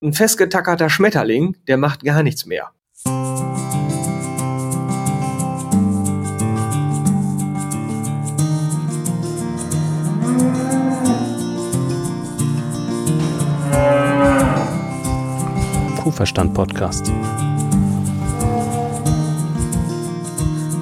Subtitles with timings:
[0.00, 2.70] ein festgetackerter Schmetterling, der macht gar nichts mehr.
[15.96, 17.12] Kuhverstand Podcast.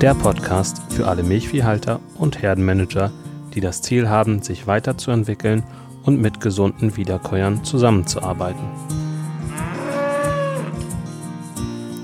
[0.02, 3.10] Der Podcast für alle Milchviehhalter und Herdenmanager,
[3.54, 5.62] die das Ziel haben, sich weiterzuentwickeln
[6.04, 8.95] und mit gesunden Wiederkäuern zusammenzuarbeiten.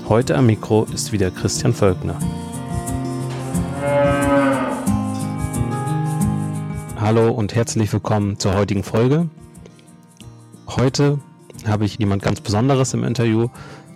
[0.09, 2.19] Heute am Mikro ist wieder Christian Völkner.
[6.99, 9.29] Hallo und herzlich willkommen zur heutigen Folge.
[10.67, 11.19] Heute
[11.65, 13.47] habe ich jemand ganz Besonderes im Interview.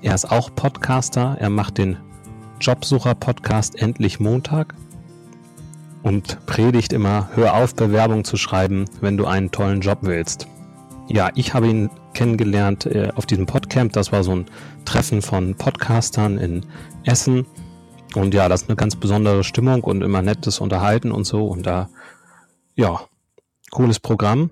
[0.01, 1.35] Er ist auch Podcaster.
[1.41, 1.97] Er macht den
[2.61, 4.75] Jobsucher-Podcast Endlich Montag
[6.03, 10.47] und predigt immer, hör auf, Bewerbung zu schreiben, wenn du einen tollen Job willst.
[11.09, 13.93] Ja, ich habe ihn kennengelernt äh, auf diesem Podcamp.
[13.93, 14.45] Das war so ein
[14.83, 16.65] Treffen von Podcastern in
[17.05, 17.45] Essen.
[18.13, 21.47] Und ja, das ist eine ganz besondere Stimmung und immer nettes Unterhalten und so.
[21.47, 21.89] Und da,
[22.75, 23.01] ja,
[23.71, 24.51] cooles Programm.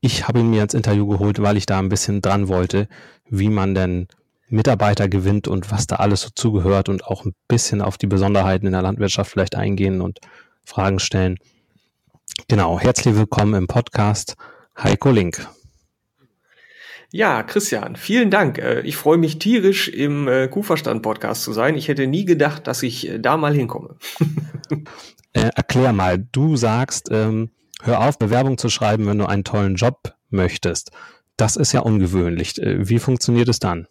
[0.00, 2.88] Ich habe ihn mir ins Interview geholt, weil ich da ein bisschen dran wollte,
[3.28, 4.08] wie man denn
[4.48, 8.66] Mitarbeiter gewinnt und was da alles so zugehört und auch ein bisschen auf die Besonderheiten
[8.66, 10.20] in der Landwirtschaft vielleicht eingehen und
[10.64, 11.36] Fragen stellen.
[12.48, 14.36] Genau, herzlich willkommen im Podcast
[14.78, 15.46] Heiko Link.
[17.14, 18.58] Ja, Christian, vielen Dank.
[18.58, 21.76] Äh, ich freue mich tierisch, im äh, Kuhverstand-Podcast zu sein.
[21.76, 23.94] Ich hätte nie gedacht, dass ich äh, da mal hinkomme.
[25.32, 27.50] äh, erklär mal, du sagst, ähm,
[27.84, 30.90] hör auf, Bewerbung zu schreiben, wenn du einen tollen Job möchtest.
[31.36, 32.56] Das ist ja ungewöhnlich.
[32.56, 33.86] Wie funktioniert es dann?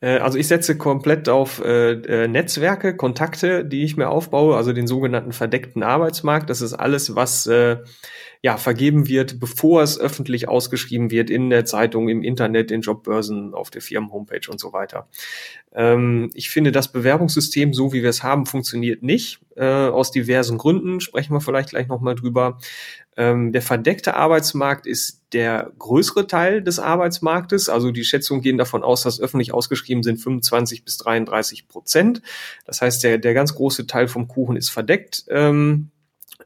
[0.00, 5.32] Also ich setze komplett auf äh, Netzwerke, Kontakte, die ich mir aufbaue, also den sogenannten
[5.32, 6.50] verdeckten Arbeitsmarkt.
[6.50, 7.78] Das ist alles, was äh,
[8.44, 13.54] ja, vergeben wird, bevor es öffentlich ausgeschrieben wird in der Zeitung, im Internet, in Jobbörsen,
[13.54, 15.08] auf der Firmenhomepage und so weiter.
[15.72, 19.40] Ähm, ich finde, das Bewerbungssystem, so wie wir es haben, funktioniert nicht.
[19.56, 22.58] Äh, aus diversen Gründen sprechen wir vielleicht gleich nochmal drüber.
[23.16, 27.70] Ähm, der verdeckte Arbeitsmarkt ist der größere Teil des Arbeitsmarktes.
[27.70, 32.20] Also die Schätzungen gehen davon aus, dass öffentlich ausgeschrieben sind 25 bis 33 Prozent.
[32.66, 35.24] Das heißt, der, der ganz große Teil vom Kuchen ist verdeckt.
[35.30, 35.92] Ähm,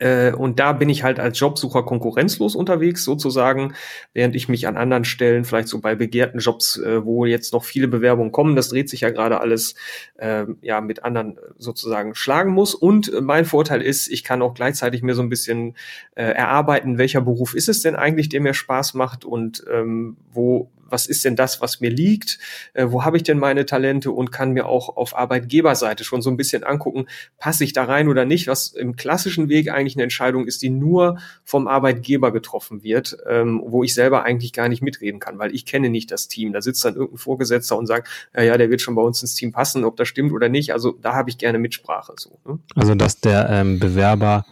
[0.01, 3.75] äh, und da bin ich halt als Jobsucher konkurrenzlos unterwegs, sozusagen,
[4.15, 7.65] während ich mich an anderen Stellen, vielleicht so bei begehrten Jobs, äh, wo jetzt noch
[7.65, 9.75] viele Bewerbungen kommen, das dreht sich ja gerade alles,
[10.17, 12.75] äh, ja, mit anderen sozusagen schlagen muss.
[12.75, 15.77] Und mein Vorteil ist, ich kann auch gleichzeitig mir so ein bisschen
[16.15, 20.71] äh, erarbeiten, welcher Beruf ist es denn eigentlich, der mir Spaß macht und ähm, wo
[20.89, 22.39] was ist denn das, was mir liegt,
[22.75, 26.31] äh, wo habe ich denn meine Talente und kann mir auch auf Arbeitgeberseite schon so
[26.31, 27.07] ein bisschen angucken,
[27.39, 30.71] passe ich da rein oder nicht, was im klassischen Weg eigentlich eine Entscheidung ist, die
[30.71, 35.55] nur vom Arbeitgeber getroffen wird, ähm, wo ich selber eigentlich gar nicht mitreden kann, weil
[35.55, 36.53] ich kenne nicht das Team.
[36.53, 39.35] Da sitzt dann irgendein Vorgesetzter und sagt, ja, ja, der wird schon bei uns ins
[39.35, 40.73] Team passen, ob das stimmt oder nicht.
[40.73, 42.15] Also da habe ich gerne Mitsprache.
[42.19, 42.59] So, ne?
[42.75, 44.45] Also dass der ähm, Bewerber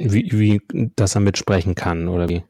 [0.00, 2.42] wie, wie, dass er mitsprechen kann oder wie?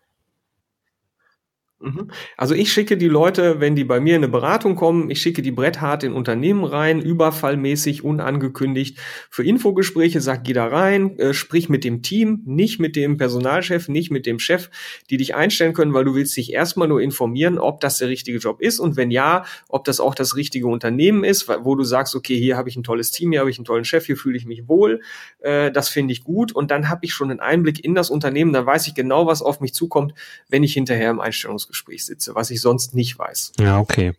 [1.83, 2.11] Mhm.
[2.37, 5.41] Also ich schicke die Leute, wenn die bei mir in eine Beratung kommen, ich schicke
[5.41, 8.99] die bretthart in Unternehmen rein, überfallmäßig, unangekündigt,
[9.31, 13.89] für Infogespräche, sag, geh da rein, äh, sprich mit dem Team, nicht mit dem Personalchef,
[13.89, 14.69] nicht mit dem Chef,
[15.09, 18.37] die dich einstellen können, weil du willst dich erstmal nur informieren, ob das der richtige
[18.37, 22.15] Job ist und wenn ja, ob das auch das richtige Unternehmen ist, wo du sagst,
[22.15, 24.37] okay, hier habe ich ein tolles Team, hier habe ich einen tollen Chef, hier fühle
[24.37, 25.01] ich mich wohl,
[25.39, 28.53] äh, das finde ich gut und dann habe ich schon einen Einblick in das Unternehmen,
[28.53, 30.13] dann weiß ich genau, was auf mich zukommt,
[30.51, 33.53] wenn ich hinterher im Einstellungs Bewerbungsgespräch sitze, was ich sonst nicht weiß.
[33.59, 34.13] Ja, okay.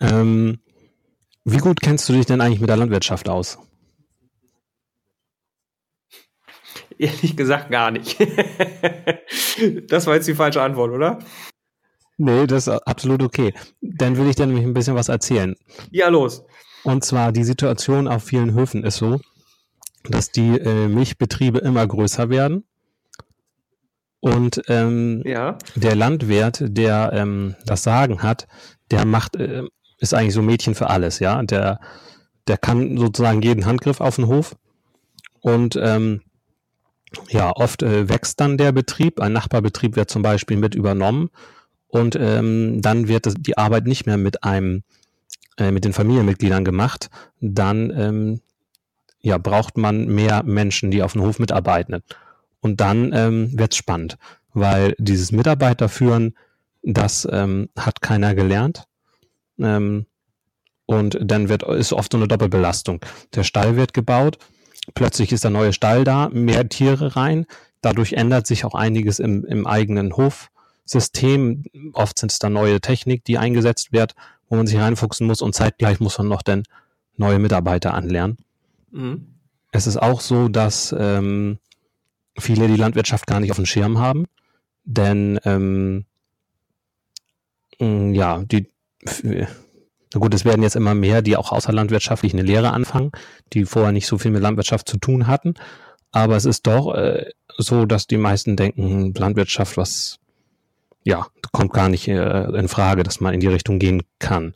[0.00, 0.58] Ähm,
[1.44, 3.58] wie gut kennst du dich denn eigentlich mit der Landwirtschaft aus?
[6.98, 8.18] Ehrlich gesagt gar nicht.
[9.88, 11.18] das war jetzt die falsche Antwort, oder?
[12.18, 13.52] Nee, das ist absolut okay.
[13.82, 15.54] Dann will ich dir nämlich ein bisschen was erzählen.
[15.90, 16.44] Ja, los.
[16.82, 19.20] Und zwar die Situation auf vielen Höfen ist so,
[20.04, 22.64] dass die äh, Milchbetriebe immer größer werden
[24.26, 25.56] und ähm, ja.
[25.76, 28.48] der Landwirt, der ähm, das Sagen hat,
[28.90, 29.62] der macht, äh,
[29.98, 31.44] ist eigentlich so Mädchen für alles, ja.
[31.44, 31.78] Der,
[32.48, 34.56] der kann sozusagen jeden Handgriff auf den Hof.
[35.42, 36.22] Und ähm,
[37.28, 39.20] ja, oft äh, wächst dann der Betrieb.
[39.20, 41.30] Ein Nachbarbetrieb wird zum Beispiel mit übernommen.
[41.86, 44.82] Und ähm, dann wird die Arbeit nicht mehr mit einem,
[45.56, 47.10] äh, mit den Familienmitgliedern gemacht.
[47.40, 48.40] Dann ähm,
[49.20, 52.02] ja, braucht man mehr Menschen, die auf dem Hof mitarbeiten.
[52.66, 54.18] Und dann ähm, wird es spannend,
[54.52, 56.34] weil dieses Mitarbeiterführen,
[56.82, 58.88] das ähm, hat keiner gelernt.
[59.60, 60.06] Ähm,
[60.84, 63.04] und dann wird, ist oft so eine Doppelbelastung.
[63.36, 64.38] Der Stall wird gebaut,
[64.94, 67.46] plötzlich ist der neue Stall da, mehr Tiere rein.
[67.82, 70.50] Dadurch ändert sich auch einiges im, im eigenen Hof,
[70.84, 71.62] System.
[71.92, 74.16] Oft sind es dann neue Technik, die eingesetzt wird,
[74.48, 76.64] wo man sich reinfuchsen muss und zeitgleich muss man noch dann
[77.16, 78.38] neue Mitarbeiter anlernen.
[78.90, 79.28] Mhm.
[79.70, 81.58] Es ist auch so, dass ähm,
[82.38, 84.26] viele die Landwirtschaft gar nicht auf dem Schirm haben,
[84.84, 86.06] denn ähm,
[87.78, 88.70] ja, die
[90.14, 93.12] na gut, es werden jetzt immer mehr, die auch außerlandwirtschaftlich eine Lehre anfangen,
[93.52, 95.54] die vorher nicht so viel mit Landwirtschaft zu tun hatten.
[96.12, 97.26] Aber es ist doch äh,
[97.58, 100.18] so, dass die meisten denken, Landwirtschaft, was
[101.04, 104.54] ja, kommt gar nicht äh, in Frage, dass man in die Richtung gehen kann.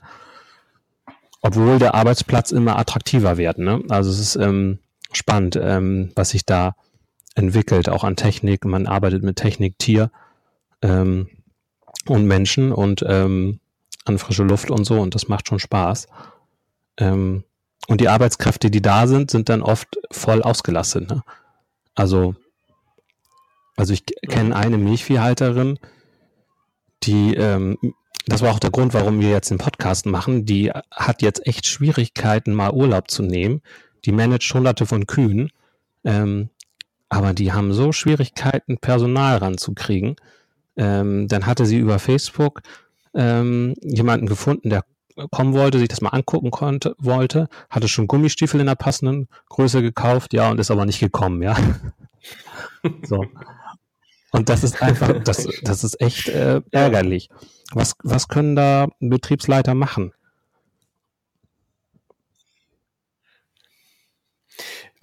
[1.43, 3.59] Obwohl der Arbeitsplatz immer attraktiver wird.
[3.59, 3.83] Ne?
[3.89, 4.79] Also es ist ähm,
[5.13, 6.75] spannend, ähm, was sich da
[7.41, 8.65] entwickelt, auch an Technik.
[8.65, 10.11] Man arbeitet mit Technik, Tier
[10.83, 11.29] ähm,
[12.07, 13.61] und Menschen und ähm,
[14.05, 16.07] an frische Luft und so und das macht schon Spaß.
[16.99, 17.45] Ähm,
[17.89, 21.11] und die Arbeitskräfte, die da sind, sind dann oft voll ausgelastet.
[21.11, 21.23] Ne?
[21.95, 22.35] Also,
[23.77, 25.79] also ich kenne eine Milchviehhalterin,
[27.03, 27.79] die, ähm,
[28.27, 31.67] das war auch der Grund, warum wir jetzt den Podcast machen, die hat jetzt echt
[31.67, 33.63] Schwierigkeiten, mal Urlaub zu nehmen.
[34.05, 35.51] Die managt hunderte von Kühen,
[36.05, 36.49] ähm,
[37.11, 40.17] aber die haben so Schwierigkeiten, Personal ranzukriegen.
[40.77, 42.63] Ähm, dann hatte sie über Facebook
[43.13, 44.85] ähm, jemanden gefunden, der
[45.31, 49.83] kommen wollte, sich das mal angucken konnte, wollte, hatte schon Gummistiefel in der passenden Größe
[49.83, 51.57] gekauft, ja, und ist aber nicht gekommen, ja.
[53.03, 53.27] so.
[54.31, 57.29] Und das ist einfach, das, das ist echt äh, ärgerlich.
[57.73, 60.13] Was, was können da Betriebsleiter machen?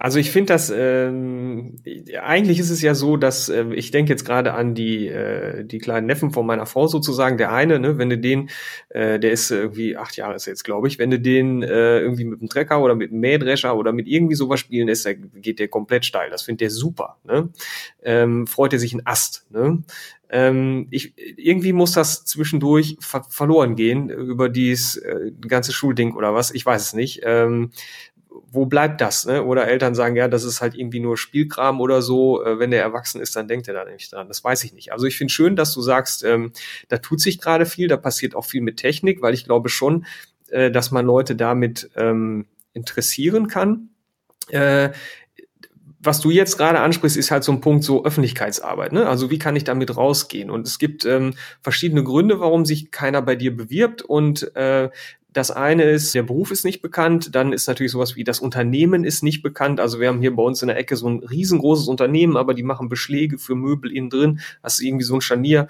[0.00, 1.76] Also ich finde das, ähm,
[2.22, 5.78] eigentlich ist es ja so, dass äh, ich denke jetzt gerade an die, äh, die
[5.78, 7.36] kleinen Neffen von meiner Frau sozusagen.
[7.36, 8.48] Der eine, ne, wenn du den,
[8.90, 12.26] äh, der ist irgendwie acht Jahre ist jetzt, glaube ich, wenn du den äh, irgendwie
[12.26, 15.58] mit dem Trecker oder mit dem Mähdrescher oder mit irgendwie sowas spielen lässt, da geht
[15.58, 16.30] der komplett steil.
[16.30, 17.16] Das findet der super.
[17.24, 17.48] Ne?
[18.04, 19.46] Ähm, freut er sich ein Ast.
[19.50, 19.82] Ne?
[20.30, 26.34] Ähm, ich, irgendwie muss das zwischendurch ver verloren gehen über dieses äh, ganze Schulding oder
[26.34, 27.20] was, ich weiß es nicht.
[27.24, 27.70] Ähm,
[28.50, 29.26] wo bleibt das?
[29.26, 29.42] Ne?
[29.42, 32.44] Oder Eltern sagen, ja, das ist halt irgendwie nur Spielkram oder so.
[32.44, 34.28] Äh, wenn der erwachsen ist, dann denkt er da nämlich dran.
[34.28, 34.92] Das weiß ich nicht.
[34.92, 36.52] Also ich finde schön, dass du sagst, ähm,
[36.88, 40.06] da tut sich gerade viel, da passiert auch viel mit Technik, weil ich glaube schon,
[40.48, 43.90] äh, dass man Leute damit ähm, interessieren kann.
[44.48, 44.90] Äh,
[46.00, 48.92] was du jetzt gerade ansprichst, ist halt so ein Punkt so Öffentlichkeitsarbeit.
[48.92, 49.08] Ne?
[49.08, 50.48] Also wie kann ich damit rausgehen?
[50.50, 54.02] Und es gibt ähm, verschiedene Gründe, warum sich keiner bei dir bewirbt.
[54.02, 54.90] Und äh,
[55.30, 59.04] das eine ist, der Beruf ist nicht bekannt, dann ist natürlich sowas wie das Unternehmen
[59.04, 59.78] ist nicht bekannt.
[59.78, 62.62] Also wir haben hier bei uns in der Ecke so ein riesengroßes Unternehmen, aber die
[62.62, 64.40] machen Beschläge für Möbel innen drin.
[64.62, 65.68] Hast irgendwie so ein Scharnier,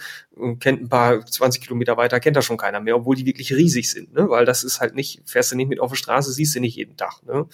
[0.60, 3.90] kennt ein paar 20 Kilometer weiter, kennt da schon keiner mehr, obwohl die wirklich riesig
[3.90, 4.28] sind, ne?
[4.30, 6.76] Weil das ist halt nicht, fährst du nicht mit auf der Straße, siehst du nicht
[6.76, 7.22] jeden Tag.
[7.26, 7.46] Ne?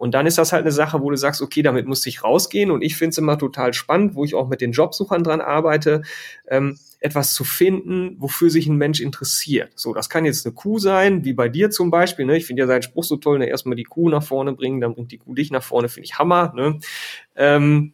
[0.00, 2.70] Und dann ist das halt eine Sache, wo du sagst, okay, damit musste ich rausgehen.
[2.70, 6.00] Und ich finde es immer total spannend, wo ich auch mit den Jobsuchern dran arbeite,
[6.48, 9.72] ähm, etwas zu finden, wofür sich ein Mensch interessiert.
[9.74, 12.24] So, das kann jetzt eine Kuh sein, wie bei dir zum Beispiel.
[12.24, 12.38] Ne?
[12.38, 13.50] Ich finde ja seinen Spruch so toll, ne?
[13.50, 16.18] erstmal die Kuh nach vorne bringen, dann bringt die Kuh dich nach vorne, finde ich
[16.18, 16.54] Hammer.
[16.56, 16.78] Ne?
[17.36, 17.92] Ähm,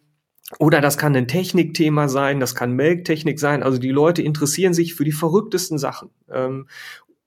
[0.61, 3.64] oder das kann ein Technikthema sein, das kann Melktechnik sein.
[3.64, 6.11] Also die Leute interessieren sich für die verrücktesten Sachen.
[6.31, 6.69] Ähm,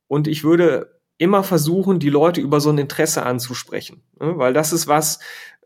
[0.08, 4.02] und ich würde immer versuchen, die Leute über so ein Interesse anzusprechen.
[4.20, 4.38] Ne?
[4.38, 5.20] Weil das ist was,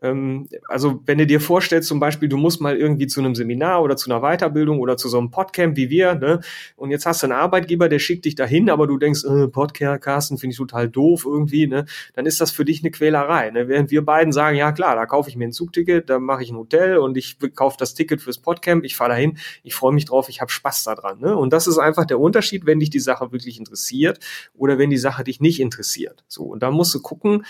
[0.04, 3.82] ähm, also wenn du dir vorstellst, zum Beispiel, du musst mal irgendwie zu einem Seminar
[3.82, 6.40] oder zu einer Weiterbildung oder zu so einem Podcamp wie wir, ne?
[6.76, 10.36] Und jetzt hast du einen Arbeitgeber, der schickt dich dahin, aber du denkst, äh, Podcasten
[10.36, 11.86] finde ich total doof irgendwie, ne?
[12.12, 13.50] Dann ist das für dich eine Quälerei.
[13.50, 13.68] Ne?
[13.68, 16.50] Während wir beiden sagen, ja klar, da kaufe ich mir ein Zugticket, da mache ich
[16.50, 20.04] ein Hotel und ich kaufe das Ticket fürs Podcamp, ich fahre dahin, ich freue mich
[20.04, 21.20] drauf, ich habe Spaß daran.
[21.20, 21.34] Ne?
[21.34, 24.18] Und das ist einfach der Unterschied, wenn dich die Sache wirklich interessiert
[24.54, 26.24] oder wenn die Sache dich nicht interessiert.
[26.28, 27.44] So, und da musst du gucken,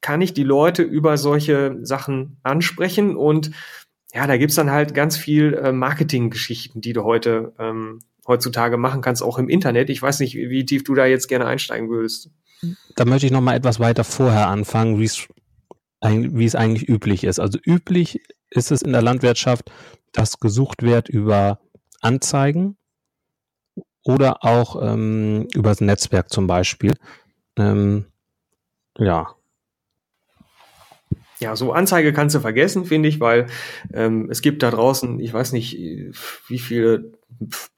[0.00, 3.50] kann ich die Leute über solche Sachen ansprechen und
[4.14, 9.00] ja, da gibt's dann halt ganz viel äh, Marketinggeschichten, die du heute ähm, heutzutage machen
[9.00, 9.90] kannst, auch im Internet.
[9.90, 12.30] Ich weiß nicht, wie tief du da jetzt gerne einsteigen würdest.
[12.96, 15.28] Da möchte ich noch mal etwas weiter vorher anfangen, wie es
[16.00, 17.40] wie es eigentlich üblich ist.
[17.40, 19.70] Also üblich ist es in der Landwirtschaft,
[20.12, 21.58] dass gesucht wird über
[22.00, 22.76] Anzeigen
[24.04, 26.94] oder auch ähm, über das Netzwerk zum Beispiel.
[27.56, 28.06] Ähm,
[28.96, 29.34] ja,
[31.40, 33.46] ja, so Anzeige kannst du vergessen, finde ich, weil
[33.92, 35.78] ähm, es gibt da draußen, ich weiß nicht,
[36.48, 37.12] wie viele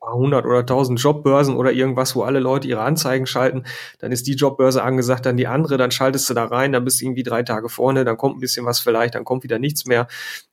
[0.00, 3.64] hundert oder tausend Jobbörsen oder irgendwas, wo alle Leute ihre Anzeigen schalten.
[3.99, 7.00] Dann ist die Jobbörse angesagt, dann die andere, dann schaltest du da rein, dann bist
[7.00, 9.85] du irgendwie drei Tage vorne, dann kommt ein bisschen was vielleicht, dann kommt wieder nichts
[9.85, 10.09] mehr.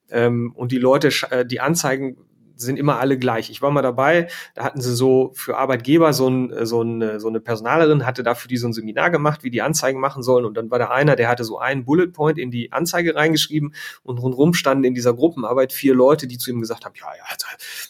[0.10, 2.18] Ähm, und die Leute, äh, die Anzeigen
[2.58, 3.50] sind immer alle gleich.
[3.50, 7.28] Ich war mal dabei, da hatten sie so für Arbeitgeber so, ein, so, eine, so
[7.28, 10.46] eine Personalerin, hatte dafür die so ein Seminar gemacht, wie die Anzeigen machen sollen.
[10.46, 13.74] Und dann war da einer, der hatte so einen Bullet Point in die Anzeige reingeschrieben
[14.04, 17.36] und rundherum standen in dieser Gruppenarbeit vier Leute, die zu ihm gesagt haben, ja, ja,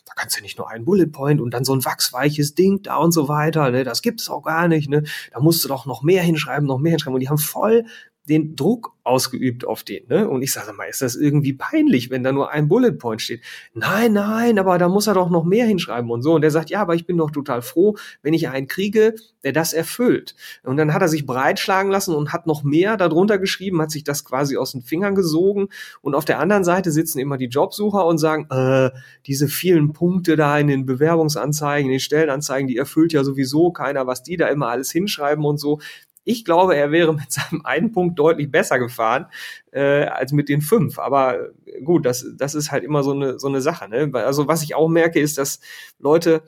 [0.05, 2.97] da kannst du nicht nur einen Bullet Point und dann so ein wachsweiches Ding da
[2.97, 3.83] und so weiter, ne?
[3.83, 5.03] Das gibt's auch gar nicht, ne?
[5.31, 7.15] Da musst du doch noch mehr hinschreiben, noch mehr hinschreiben.
[7.15, 7.85] Und die haben voll
[8.27, 10.05] den Druck ausgeübt auf den.
[10.09, 10.27] Ne?
[10.27, 13.41] Und ich sage mal, ist das irgendwie peinlich, wenn da nur ein Bullet Point steht?
[13.73, 16.35] Nein, nein, aber da muss er doch noch mehr hinschreiben und so.
[16.35, 19.53] Und der sagt, ja, aber ich bin doch total froh, wenn ich einen kriege, der
[19.53, 20.35] das erfüllt.
[20.63, 24.03] Und dann hat er sich breitschlagen lassen und hat noch mehr darunter geschrieben, hat sich
[24.03, 25.69] das quasi aus den Fingern gesogen.
[26.01, 28.91] Und auf der anderen Seite sitzen immer die Jobsucher und sagen, äh,
[29.25, 34.05] diese vielen Punkte da in den Bewerbungsanzeigen, in den Stellenanzeigen, die erfüllt ja sowieso keiner,
[34.05, 35.79] was die da immer alles hinschreiben und so.
[36.27, 39.27] Ich glaube, er wäre mit seinem einen Punkt deutlich besser gefahren
[39.71, 40.99] äh, als mit den fünf.
[40.99, 41.49] Aber
[41.83, 43.87] gut, das, das ist halt immer so eine, so eine Sache.
[43.87, 44.11] Ne?
[44.13, 45.61] Also was ich auch merke, ist, dass
[45.99, 46.43] Leute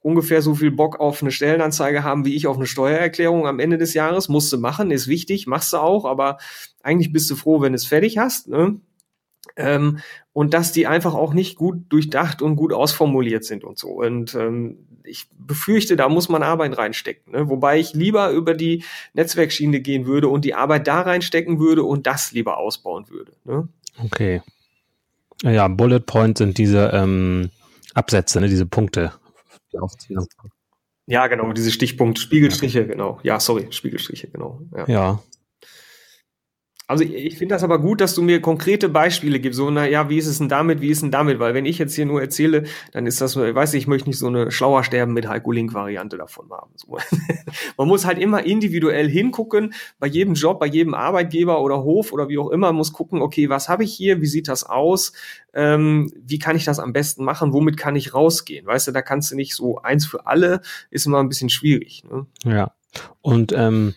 [0.00, 3.78] ungefähr so viel Bock auf eine Stellenanzeige haben, wie ich auf eine Steuererklärung am Ende
[3.78, 4.28] des Jahres.
[4.28, 6.38] Musst du machen, ist wichtig, machst du auch, aber
[6.82, 8.48] eigentlich bist du froh, wenn du es fertig hast.
[8.48, 8.80] Ne?
[9.56, 9.98] Ähm,
[10.32, 13.88] und dass die einfach auch nicht gut durchdacht und gut ausformuliert sind und so.
[13.88, 17.32] Und ähm, ich befürchte, da muss man Arbeit reinstecken.
[17.32, 17.48] Ne?
[17.48, 22.06] Wobei ich lieber über die Netzwerkschiene gehen würde und die Arbeit da reinstecken würde und
[22.06, 23.32] das lieber ausbauen würde.
[23.44, 23.68] Ne?
[24.04, 24.42] Okay.
[25.42, 27.50] Ja, Bullet Point sind diese ähm,
[27.94, 28.48] Absätze, ne?
[28.48, 29.12] diese Punkte.
[31.06, 33.18] Ja, genau, diese Stichpunkt, Spiegelstriche, genau.
[33.22, 34.60] Ja, sorry, Spiegelstriche, genau.
[34.76, 34.86] Ja.
[34.88, 35.22] ja.
[36.88, 39.58] Also ich finde das aber gut, dass du mir konkrete Beispiele gibst.
[39.58, 41.38] So, na ja, wie ist es denn damit, wie ist denn damit?
[41.38, 44.18] Weil wenn ich jetzt hier nur erzähle, dann ist das, weiß ich, ich möchte nicht
[44.18, 46.70] so eine schlauer Sterben mit Heiko Link Variante davon haben.
[46.76, 46.96] So.
[47.76, 52.30] Man muss halt immer individuell hingucken, bei jedem Job, bei jedem Arbeitgeber oder Hof oder
[52.30, 55.12] wie auch immer, muss gucken, okay, was habe ich hier, wie sieht das aus,
[55.52, 58.64] ähm, wie kann ich das am besten machen, womit kann ich rausgehen?
[58.64, 62.02] Weißt du, da kannst du nicht so eins für alle, ist immer ein bisschen schwierig.
[62.10, 62.24] Ne?
[62.44, 62.72] Ja.
[63.20, 63.94] Und ähm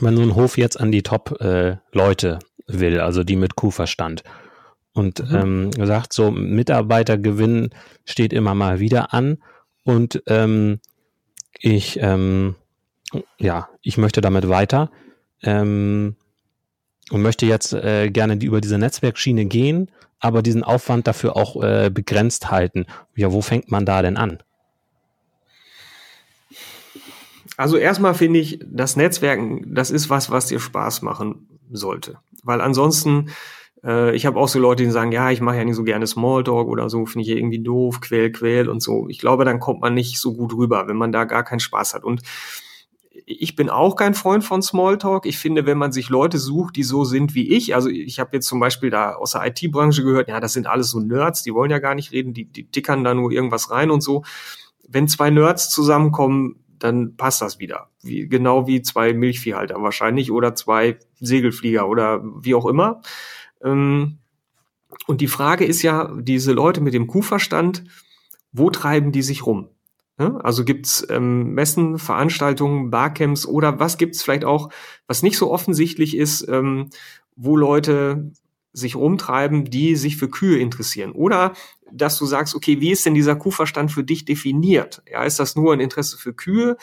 [0.00, 2.38] wenn so ein Hof jetzt an die Top-Leute
[2.68, 4.22] äh, will, also die mit Kuhverstand,
[4.92, 5.70] und mhm.
[5.76, 7.70] ähm, sagt, so Mitarbeitergewinn
[8.04, 9.38] steht immer mal wieder an
[9.84, 10.80] und ähm,
[11.60, 12.56] ich, ähm,
[13.38, 14.90] ja, ich möchte damit weiter
[15.42, 16.16] ähm,
[17.10, 19.90] und möchte jetzt äh, gerne die, über diese Netzwerkschiene gehen,
[20.20, 22.86] aber diesen Aufwand dafür auch äh, begrenzt halten.
[23.14, 24.38] Ja, wo fängt man da denn an?
[27.58, 32.18] Also erstmal finde ich, das Netzwerken, das ist was, was dir Spaß machen sollte.
[32.44, 33.30] Weil ansonsten,
[33.82, 36.06] äh, ich habe auch so Leute, die sagen, ja, ich mache ja nicht so gerne
[36.06, 39.08] Smalltalk oder so, finde ich irgendwie doof, quäl, quäl und so.
[39.08, 41.94] Ich glaube, dann kommt man nicht so gut rüber, wenn man da gar keinen Spaß
[41.94, 42.04] hat.
[42.04, 42.22] Und
[43.26, 45.26] ich bin auch kein Freund von Smalltalk.
[45.26, 48.30] Ich finde, wenn man sich Leute sucht, die so sind wie ich, also ich habe
[48.34, 51.52] jetzt zum Beispiel da aus der IT-Branche gehört, ja, das sind alles so Nerds, die
[51.52, 54.22] wollen ja gar nicht reden, die, die tickern da nur irgendwas rein und so.
[54.86, 57.88] Wenn zwei Nerds zusammenkommen, dann passt das wieder.
[58.02, 63.02] Wie, genau wie zwei Milchviehhalter wahrscheinlich oder zwei Segelflieger oder wie auch immer.
[63.62, 64.18] Ähm,
[65.06, 67.84] und die Frage ist ja, diese Leute mit dem Kuhverstand,
[68.52, 69.68] wo treiben die sich rum?
[70.18, 74.70] Also gibt's ähm, Messen, Veranstaltungen, Barcamps oder was gibt's vielleicht auch,
[75.06, 76.90] was nicht so offensichtlich ist, ähm,
[77.36, 78.32] wo Leute
[78.78, 81.12] sich rumtreiben, die sich für Kühe interessieren.
[81.12, 81.54] Oder
[81.90, 85.02] dass du sagst, okay, wie ist denn dieser Kuhverstand für dich definiert?
[85.10, 86.76] Ja, ist das nur ein Interesse für Kühe?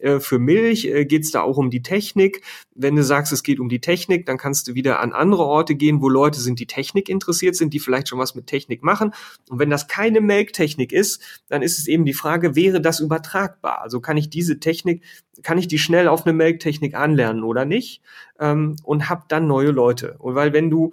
[0.00, 2.42] Äh, für Milch äh, geht es da auch um die Technik.
[2.74, 5.74] Wenn du sagst, es geht um die Technik, dann kannst du wieder an andere Orte
[5.74, 9.12] gehen, wo Leute sind, die Technik interessiert sind, die vielleicht schon was mit Technik machen.
[9.48, 13.80] Und wenn das keine Melktechnik ist, dann ist es eben die Frage, wäre das übertragbar?
[13.82, 15.02] Also kann ich diese Technik,
[15.42, 18.02] kann ich die schnell auf eine Melktechnik anlernen oder nicht?
[18.38, 20.16] Ähm, und hab dann neue Leute.
[20.18, 20.92] Und weil wenn du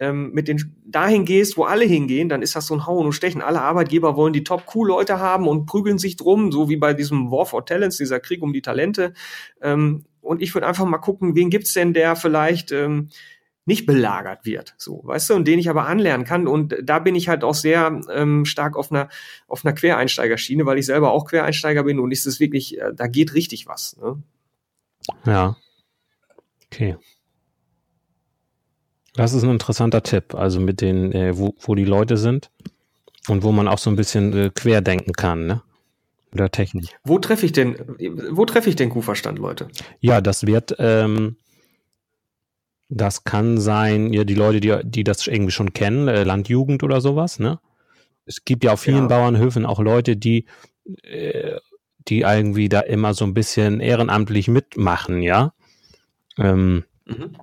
[0.00, 3.12] ähm, mit den dahin gehst, wo alle hingehen, dann ist das so ein Hauen und
[3.12, 3.42] Stechen.
[3.42, 7.46] Alle Arbeitgeber wollen die Top-Cool-Leute haben und prügeln sich drum, so wie bei diesem War
[7.46, 9.12] for Talents, dieser Krieg um die Talente.
[9.60, 13.08] Ähm, und ich würde einfach mal gucken, wen gibt's denn, der vielleicht ähm,
[13.64, 16.46] nicht belagert wird, so, weißt du, und den ich aber anlernen kann.
[16.46, 19.10] Und da bin ich halt auch sehr ähm, stark auf einer
[19.46, 23.08] auf einer Quereinsteigerschiene, weil ich selber auch Quereinsteiger bin und ist es wirklich, äh, da
[23.08, 23.98] geht richtig was.
[23.98, 24.22] Ne?
[25.26, 25.56] Ja.
[26.66, 26.96] Okay.
[29.18, 32.52] Das ist ein interessanter Tipp, also mit den, äh, wo, wo die Leute sind
[33.26, 35.60] und wo man auch so ein bisschen äh, querdenken kann, ne?
[36.32, 36.96] Oder Technik.
[37.02, 37.74] Wo treffe ich denn,
[38.30, 39.66] wo treffe ich den Kuhverstand, Leute?
[39.98, 41.34] Ja, das wird, ähm,
[42.88, 47.00] das kann sein, ja, die Leute, die, die das irgendwie schon kennen, äh, Landjugend oder
[47.00, 47.58] sowas, ne?
[48.24, 49.06] Es gibt ja auf vielen ja.
[49.08, 50.44] Bauernhöfen auch Leute, die,
[51.02, 51.58] äh,
[52.06, 55.54] die irgendwie da immer so ein bisschen ehrenamtlich mitmachen, ja.
[56.36, 57.34] Ähm, mhm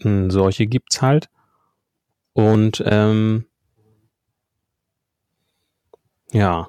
[0.00, 1.28] solche gibt's halt.
[2.32, 3.46] Und ähm,
[6.32, 6.68] Ja.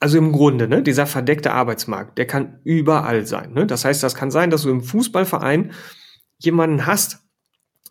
[0.00, 3.52] Also im Grunde, ne, dieser verdeckte Arbeitsmarkt, der kann überall sein.
[3.52, 3.66] Ne?
[3.66, 5.72] Das heißt, das kann sein, dass du im Fußballverein
[6.38, 7.18] jemanden hast,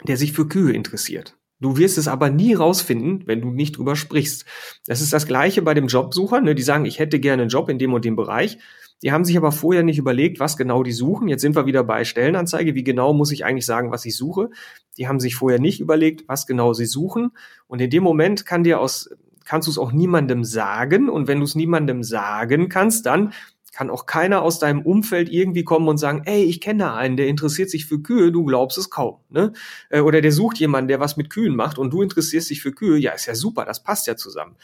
[0.07, 1.37] der sich für Kühe interessiert.
[1.59, 4.45] Du wirst es aber nie rausfinden, wenn du nicht drüber sprichst.
[4.85, 6.39] Das ist das Gleiche bei dem Jobsucher.
[6.41, 6.53] Ne?
[6.53, 8.59] Die sagen, ich hätte gerne einen Job in dem und dem Bereich.
[9.03, 11.27] Die haben sich aber vorher nicht überlegt, was genau die suchen.
[11.27, 12.73] Jetzt sind wir wieder bei Stellenanzeige.
[12.73, 14.49] Wie genau muss ich eigentlich sagen, was ich suche?
[14.97, 17.31] Die haben sich vorher nicht überlegt, was genau sie suchen.
[17.67, 19.09] Und in dem Moment kann dir aus,
[19.45, 21.09] kannst du es auch niemandem sagen.
[21.09, 23.33] Und wenn du es niemandem sagen kannst, dann
[23.77, 27.27] kann auch keiner aus deinem Umfeld irgendwie kommen und sagen, ey, ich kenne einen, der
[27.27, 29.17] interessiert sich für Kühe, du glaubst es kaum.
[29.29, 29.53] Ne?
[29.91, 32.71] Äh, oder der sucht jemanden, der was mit Kühen macht und du interessierst dich für
[32.71, 34.55] Kühe, ja, ist ja super, das passt ja zusammen.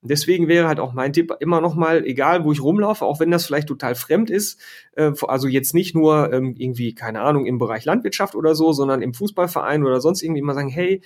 [0.00, 3.30] Deswegen wäre halt auch mein Tipp immer noch mal, egal wo ich rumlaufe, auch wenn
[3.30, 4.58] das vielleicht total fremd ist,
[4.96, 9.02] äh, also jetzt nicht nur ähm, irgendwie, keine Ahnung, im Bereich Landwirtschaft oder so, sondern
[9.02, 11.02] im Fußballverein oder sonst irgendwie immer sagen, hey,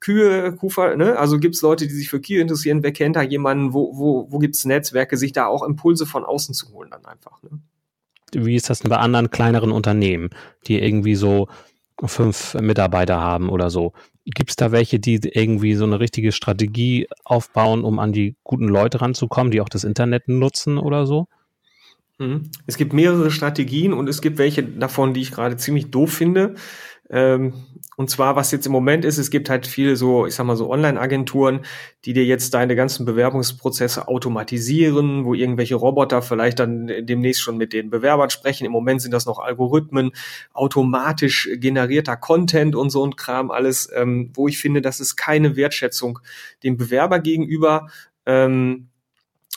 [0.00, 1.18] Kühe, Kufer, ne?
[1.18, 2.82] Also gibt's Leute, die sich für Kühe interessieren.
[2.82, 3.72] Wer kennt da jemanden?
[3.72, 7.42] Wo, wo, wo gibt's Netzwerke, sich da auch Impulse von außen zu holen dann einfach?
[7.42, 7.60] Ne?
[8.32, 10.30] Wie ist das denn bei anderen kleineren Unternehmen,
[10.66, 11.48] die irgendwie so
[12.04, 13.92] fünf Mitarbeiter haben oder so?
[14.24, 19.00] Gibt's da welche, die irgendwie so eine richtige Strategie aufbauen, um an die guten Leute
[19.00, 21.26] ranzukommen, die auch das Internet nutzen oder so?
[22.18, 22.50] Mhm.
[22.66, 26.56] Es gibt mehrere Strategien und es gibt welche davon, die ich gerade ziemlich doof finde.
[27.10, 27.54] Ähm,
[27.98, 30.54] und zwar, was jetzt im Moment ist, es gibt halt viele so, ich sag mal
[30.54, 31.64] so Online-Agenturen,
[32.04, 37.72] die dir jetzt deine ganzen Bewerbungsprozesse automatisieren, wo irgendwelche Roboter vielleicht dann demnächst schon mit
[37.72, 38.64] den Bewerbern sprechen.
[38.64, 40.12] Im Moment sind das noch Algorithmen,
[40.52, 45.56] automatisch generierter Content und so ein Kram alles, ähm, wo ich finde, das ist keine
[45.56, 46.20] Wertschätzung
[46.62, 47.88] dem Bewerber gegenüber,
[48.26, 48.90] ähm,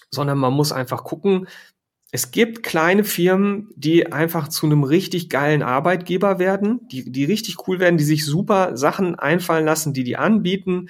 [0.09, 1.47] sondern man muss einfach gucken,
[2.11, 7.67] es gibt kleine Firmen, die einfach zu einem richtig geilen Arbeitgeber werden, die, die richtig
[7.67, 10.89] cool werden, die sich super Sachen einfallen lassen, die die anbieten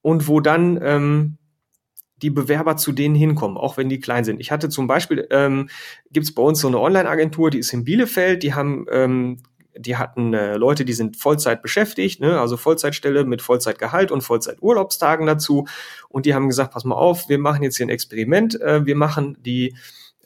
[0.00, 1.36] und wo dann ähm,
[2.22, 4.40] die Bewerber zu denen hinkommen, auch wenn die klein sind.
[4.40, 5.68] Ich hatte zum Beispiel, ähm,
[6.10, 9.38] gibt es bei uns so eine Online-Agentur, die ist in Bielefeld, die haben ähm,
[9.76, 15.26] die hatten äh, Leute, die sind Vollzeit beschäftigt, ne, also Vollzeitstelle mit Vollzeitgehalt und Vollzeiturlaubstagen
[15.26, 15.66] dazu.
[16.10, 18.96] Und die haben gesagt, pass mal auf, wir machen jetzt hier ein Experiment, äh, wir
[18.96, 19.74] machen die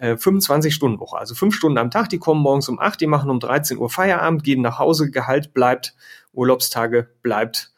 [0.01, 3.41] 25-Stunden-Woche, äh, also fünf Stunden am Tag, die kommen morgens um acht, die machen um
[3.41, 5.95] 13 Uhr Feierabend, gehen nach Hause, Gehalt bleibt,
[6.33, 7.73] Urlaubstage bleibt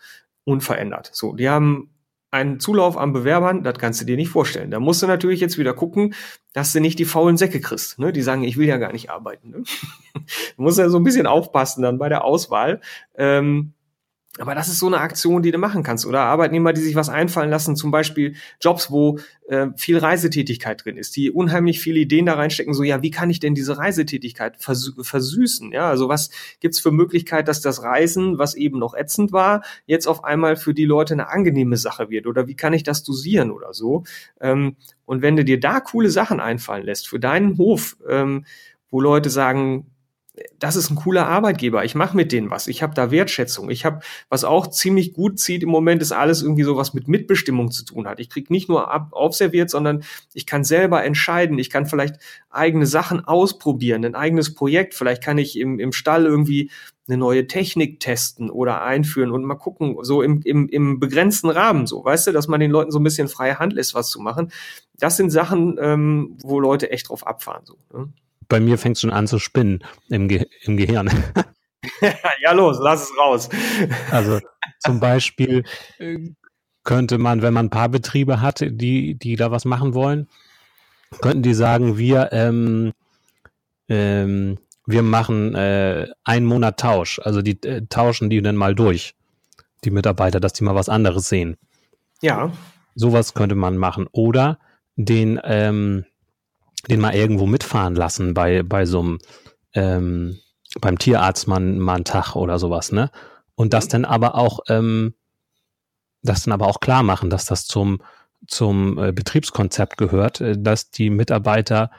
[0.44, 1.10] unverändert.
[1.12, 1.90] So, die haben
[2.30, 4.70] einen Zulauf an Bewerbern, das kannst du dir nicht vorstellen.
[4.70, 6.14] Da musst du natürlich jetzt wieder gucken,
[6.52, 7.98] dass du nicht die faulen Säcke kriegst.
[7.98, 8.12] Ne?
[8.12, 9.50] Die sagen, ich will ja gar nicht arbeiten.
[9.50, 9.62] Ne?
[10.56, 12.80] du musst ja so ein bisschen aufpassen dann bei der Auswahl.
[13.16, 13.72] Ähm,
[14.38, 16.06] aber das ist so eine Aktion, die du machen kannst.
[16.06, 20.96] Oder Arbeitnehmer, die sich was einfallen lassen, zum Beispiel Jobs, wo äh, viel Reisetätigkeit drin
[20.96, 24.56] ist, die unheimlich viele Ideen da reinstecken, so ja, wie kann ich denn diese Reisetätigkeit
[24.58, 25.72] vers versüßen?
[25.72, 30.06] Ja, also was gibt's für Möglichkeit, dass das Reisen, was eben noch ätzend war, jetzt
[30.06, 32.26] auf einmal für die Leute eine angenehme Sache wird?
[32.26, 34.04] Oder wie kann ich das dosieren oder so?
[34.40, 38.44] Ähm, und wenn du dir da coole Sachen einfallen lässt für deinen Hof, ähm,
[38.90, 39.86] wo Leute sagen,
[40.58, 41.84] das ist ein cooler Arbeitgeber.
[41.84, 42.66] Ich mache mit denen was.
[42.66, 43.70] Ich habe da Wertschätzung.
[43.70, 47.08] Ich habe, was auch ziemlich gut zieht im Moment, ist alles irgendwie so was mit
[47.08, 48.20] Mitbestimmung zu tun hat.
[48.20, 50.02] Ich krieg nicht nur ab, aufserviert, sondern
[50.34, 51.58] ich kann selber entscheiden.
[51.58, 52.16] Ich kann vielleicht
[52.50, 54.94] eigene Sachen ausprobieren, ein eigenes Projekt.
[54.94, 56.70] Vielleicht kann ich im, im Stall irgendwie
[57.08, 61.86] eine neue Technik testen oder einführen und mal gucken, so im, im, im begrenzten Rahmen,
[61.86, 64.20] so, weißt du, dass man den Leuten so ein bisschen freie Hand lässt, was zu
[64.20, 64.52] machen.
[64.98, 67.64] Das sind Sachen, ähm, wo Leute echt drauf abfahren.
[67.64, 68.12] So, ne?
[68.48, 71.10] Bei mir fängt es schon an zu spinnen im, Ge im Gehirn.
[72.42, 73.48] ja, los, lass es raus.
[74.10, 74.40] Also
[74.80, 75.64] zum Beispiel
[76.84, 80.28] könnte man, wenn man ein paar Betriebe hat, die, die da was machen wollen,
[81.20, 82.92] könnten die sagen, wir, ähm,
[83.88, 87.18] ähm, wir machen äh, einen Monat Tausch.
[87.22, 89.14] Also die äh, tauschen die dann mal durch,
[89.84, 91.56] die Mitarbeiter, dass die mal was anderes sehen.
[92.20, 92.52] Ja.
[92.94, 94.06] Sowas könnte man machen.
[94.12, 94.58] Oder
[94.96, 96.04] den, ähm,
[96.86, 99.18] den mal irgendwo mitfahren lassen bei, bei so einem,
[99.74, 100.38] ähm,
[100.80, 103.10] beim Tierarzt mal, mal einen Tag oder sowas, ne?
[103.54, 103.90] Und das mhm.
[103.90, 105.14] dann aber auch, ähm,
[106.22, 108.00] das dann aber auch klar machen, dass das zum,
[108.46, 111.90] zum äh, Betriebskonzept gehört, äh, dass die Mitarbeiter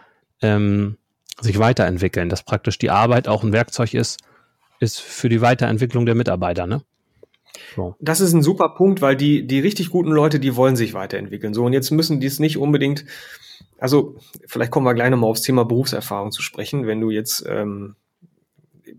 [0.42, 0.98] ähm,
[1.42, 4.20] sich weiterentwickeln, dass praktisch die Arbeit auch ein Werkzeug ist,
[4.80, 6.82] ist für die Weiterentwicklung der Mitarbeiter, ne?
[7.76, 7.96] So.
[8.00, 11.54] Das ist ein super Punkt, weil die, die richtig guten Leute, die wollen sich weiterentwickeln.
[11.54, 13.06] So, und jetzt müssen die es nicht unbedingt
[13.80, 14.16] also
[14.48, 17.96] vielleicht kommen wir gleich nochmal aufs Thema Berufserfahrung zu sprechen, wenn du jetzt ähm,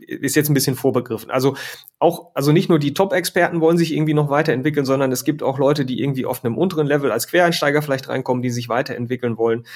[0.06, 1.30] ist jetzt ein bisschen vorbegriffen.
[1.30, 1.56] Also
[1.98, 5.58] auch, also nicht nur die Top-Experten wollen sich irgendwie noch weiterentwickeln, sondern es gibt auch
[5.58, 9.66] Leute, die irgendwie auf einem unteren Level als Quereinsteiger vielleicht reinkommen, die sich weiterentwickeln wollen.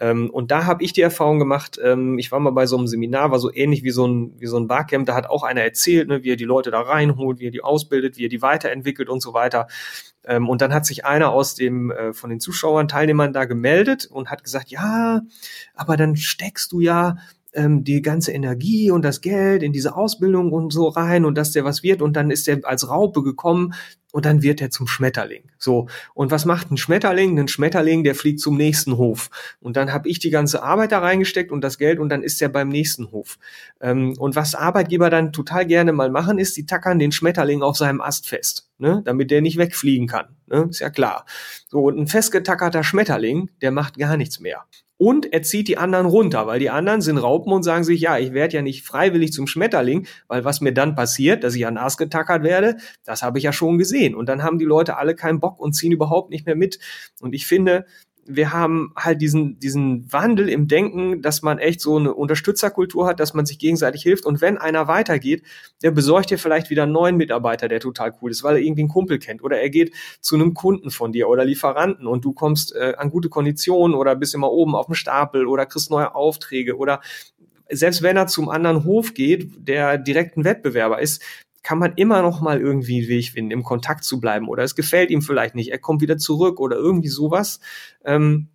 [0.00, 2.86] Ähm, und da habe ich die Erfahrung gemacht, ähm, ich war mal bei so einem
[2.86, 5.62] Seminar, war so ähnlich wie so ein, wie so ein Barcamp, da hat auch einer
[5.62, 8.42] erzählt, ne, wie er die Leute da reinholt, wie er die ausbildet, wie er die
[8.42, 9.66] weiterentwickelt und so weiter.
[10.24, 14.06] Ähm, und dann hat sich einer aus dem, äh, von den Zuschauern, Teilnehmern da gemeldet
[14.06, 15.22] und hat gesagt, ja,
[15.74, 17.16] aber dann steckst du ja
[17.54, 21.52] ähm, die ganze Energie und das Geld in diese Ausbildung und so rein und dass
[21.52, 23.74] der was wird und dann ist der als Raupe gekommen
[24.12, 25.50] und dann wird er zum Schmetterling.
[25.58, 25.88] So.
[26.14, 27.38] Und was macht ein Schmetterling?
[27.38, 29.30] Ein Schmetterling, der fliegt zum nächsten Hof.
[29.60, 32.40] Und dann habe ich die ganze Arbeit da reingesteckt und das Geld und dann ist
[32.40, 33.38] er beim nächsten Hof.
[33.80, 37.76] Ähm, und was Arbeitgeber dann total gerne mal machen, ist, die tackern den Schmetterling auf
[37.76, 39.02] seinem Ast fest, ne?
[39.04, 40.36] damit der nicht wegfliegen kann.
[40.46, 40.68] Ne?
[40.70, 41.26] Ist ja klar.
[41.68, 44.64] So, und ein festgetackerter Schmetterling, der macht gar nichts mehr
[44.98, 48.18] und er zieht die anderen runter, weil die anderen sind Raupen und sagen sich, ja,
[48.18, 51.78] ich werde ja nicht freiwillig zum Schmetterling, weil was mir dann passiert, dass ich an
[51.78, 54.16] Ast getackert werde, das habe ich ja schon gesehen.
[54.16, 56.80] Und dann haben die Leute alle keinen Bock und ziehen überhaupt nicht mehr mit.
[57.20, 57.86] Und ich finde,
[58.28, 63.20] wir haben halt diesen, diesen Wandel im Denken, dass man echt so eine Unterstützerkultur hat,
[63.20, 64.26] dass man sich gegenseitig hilft.
[64.26, 65.42] Und wenn einer weitergeht,
[65.82, 68.82] der besorgt dir vielleicht wieder einen neuen Mitarbeiter, der total cool ist, weil er irgendwie
[68.82, 69.42] einen Kumpel kennt.
[69.42, 73.10] Oder er geht zu einem Kunden von dir oder Lieferanten und du kommst äh, an
[73.10, 77.00] gute Konditionen oder bist immer oben auf dem Stapel oder kriegst neue Aufträge oder
[77.70, 81.22] selbst wenn er zum anderen Hof geht, der direkt ein Wettbewerber ist,
[81.62, 84.48] kann man immer noch mal irgendwie einen Weg finden, im Kontakt zu bleiben.
[84.48, 87.60] Oder es gefällt ihm vielleicht nicht, er kommt wieder zurück oder irgendwie sowas.
[88.04, 88.48] Ähm,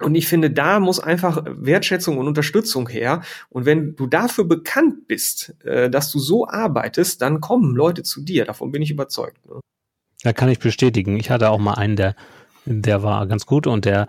[0.00, 3.22] und ich finde, da muss einfach Wertschätzung und Unterstützung her.
[3.50, 8.22] Und wenn du dafür bekannt bist, äh, dass du so arbeitest, dann kommen Leute zu
[8.22, 8.44] dir.
[8.44, 9.44] Davon bin ich überzeugt.
[9.46, 9.60] Ne?
[10.22, 11.18] Da kann ich bestätigen.
[11.18, 12.16] Ich hatte auch mal einen, der,
[12.64, 14.08] der war ganz gut und der,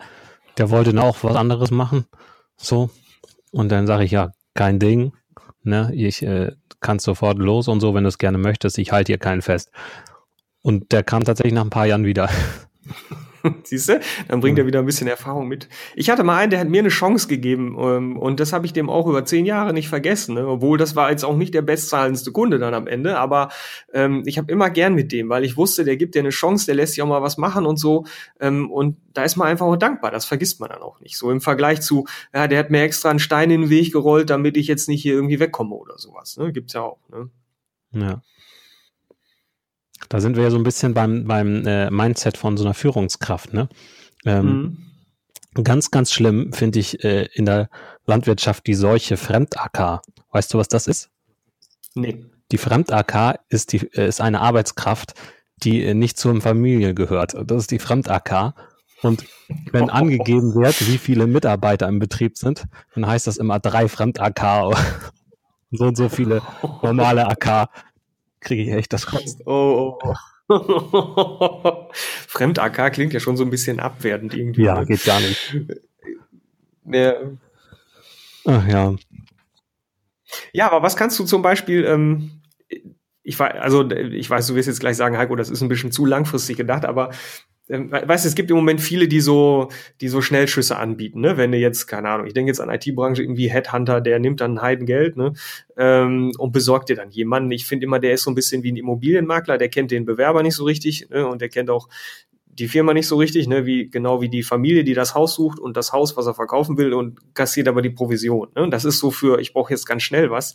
[0.57, 2.05] der wollte dann auch was anderes machen.
[2.57, 2.89] So.
[3.51, 5.13] Und dann sage ich, ja, kein Ding.
[5.63, 6.51] Ne, ich, äh,
[6.83, 8.77] kannst sofort los und so, wenn du es gerne möchtest.
[8.77, 9.71] Ich halte hier keinen fest.
[10.61, 12.29] Und der kam tatsächlich nach ein paar Jahren wieder.
[13.63, 13.99] Siehst du?
[14.27, 15.67] Dann bringt er wieder ein bisschen Erfahrung mit.
[15.95, 18.73] Ich hatte mal einen, der hat mir eine Chance gegeben ähm, und das habe ich
[18.73, 20.35] dem auch über zehn Jahre nicht vergessen.
[20.35, 20.47] Ne?
[20.47, 23.49] Obwohl das war jetzt auch nicht der bestzahlendste Kunde dann am Ende, aber
[23.93, 26.65] ähm, ich habe immer gern mit dem, weil ich wusste, der gibt dir eine Chance,
[26.65, 28.05] der lässt sich auch mal was machen und so.
[28.39, 30.11] Ähm, und da ist man einfach auch dankbar.
[30.11, 31.17] Das vergisst man dann auch nicht.
[31.17, 34.29] So im Vergleich zu, ja, der hat mir extra einen Stein in den Weg gerollt,
[34.29, 36.37] damit ich jetzt nicht hier irgendwie wegkomme oder sowas.
[36.37, 36.51] Ne?
[36.53, 36.99] Gibt's ja auch.
[37.09, 37.29] Ne?
[37.91, 38.21] Ja.
[40.09, 43.53] Da sind wir ja so ein bisschen beim, beim äh, Mindset von so einer Führungskraft.
[43.53, 43.69] Ne?
[44.25, 44.45] Ähm,
[45.55, 45.63] mhm.
[45.63, 47.69] Ganz, ganz schlimm finde ich äh, in der
[48.05, 50.01] Landwirtschaft die Seuche Fremd-AK.
[50.31, 51.09] Weißt du, was das ist?
[51.93, 52.25] Nee.
[52.51, 55.13] Die Fremd-AK ist, die, äh, ist eine Arbeitskraft,
[55.57, 57.35] die äh, nicht zur Familie gehört.
[57.45, 58.55] Das ist die Fremd-AK.
[59.03, 59.25] Und
[59.71, 64.75] wenn angegeben wird, wie viele Mitarbeiter im Betrieb sind, dann heißt das immer drei Fremd-AK.
[65.71, 66.41] so und so viele
[66.81, 67.69] normale AK
[68.43, 69.41] kriege ich echt das Kotzen.
[69.45, 70.13] Oh, oh,
[70.49, 71.89] oh.
[72.27, 74.63] Fremd-AK klingt ja schon so ein bisschen abwertend irgendwie.
[74.63, 75.57] Ja, geht gar nicht.
[76.85, 77.13] Ja.
[78.43, 78.93] Ach ja.
[80.51, 82.41] Ja, aber was kannst du zum Beispiel, ähm,
[83.21, 85.93] ich weiß, also ich weiß, du wirst jetzt gleich sagen, Heiko, das ist ein bisschen
[85.93, 87.11] zu langfristig gedacht, aber
[87.69, 89.69] weißt du, es gibt im Moment viele, die so,
[90.01, 91.37] die so Schnellschüsse anbieten, ne?
[91.37, 94.61] Wenn du jetzt, keine Ahnung, ich denke jetzt an IT-Branche, irgendwie Headhunter, der nimmt dann
[94.61, 95.33] Heidengeld, ne?
[95.77, 97.51] Ähm, und besorgt dir dann jemanden.
[97.51, 100.43] Ich finde immer, der ist so ein bisschen wie ein Immobilienmakler, der kennt den Bewerber
[100.43, 101.25] nicht so richtig, ne?
[101.25, 101.87] Und der kennt auch
[102.59, 105.59] die Firma nicht so richtig, ne, wie genau wie die Familie, die das Haus sucht
[105.59, 108.49] und das Haus, was er verkaufen will und kassiert aber die Provision.
[108.55, 108.69] Ne?
[108.69, 110.53] Das ist so für, ich brauche jetzt ganz schnell was.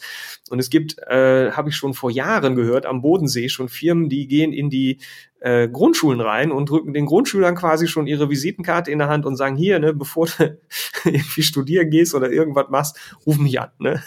[0.50, 4.28] Und es gibt, äh, habe ich schon vor Jahren gehört, am Bodensee schon Firmen, die
[4.28, 4.98] gehen in die
[5.40, 9.37] äh, Grundschulen rein und drücken den Grundschülern quasi schon ihre Visitenkarte in der Hand und
[9.37, 10.58] sagen, hier, ne, bevor du
[11.04, 13.70] irgendwie studieren gehst oder irgendwas machst, ruf mich an.
[13.78, 14.02] Ne?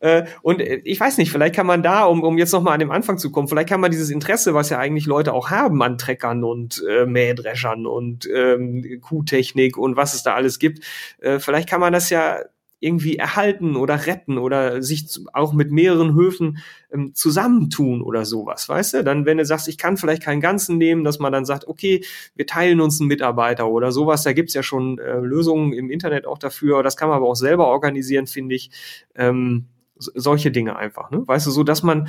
[0.00, 2.80] Äh, und äh, ich weiß nicht, vielleicht kann man da, um, um jetzt nochmal an
[2.80, 5.82] den Anfang zu kommen, vielleicht kann man dieses Interesse, was ja eigentlich Leute auch haben
[5.82, 10.84] an Treckern und äh, Mähdreschern und ähm, Kuhtechnik und was es da alles gibt,
[11.20, 12.40] äh, vielleicht kann man das ja
[12.80, 16.58] irgendwie erhalten oder retten oder sich auch mit mehreren Höfen
[16.90, 19.04] ähm, zusammentun oder sowas, weißt du?
[19.04, 22.02] Dann, wenn du sagst, ich kann vielleicht keinen ganzen nehmen, dass man dann sagt, okay,
[22.34, 26.26] wir teilen uns einen Mitarbeiter oder sowas, da gibt's ja schon äh, Lösungen im Internet
[26.26, 28.70] auch dafür, das kann man aber auch selber organisieren, finde ich.
[29.14, 29.66] Ähm,
[30.02, 31.22] solche Dinge einfach, ne?
[31.26, 32.08] Weißt du, so dass man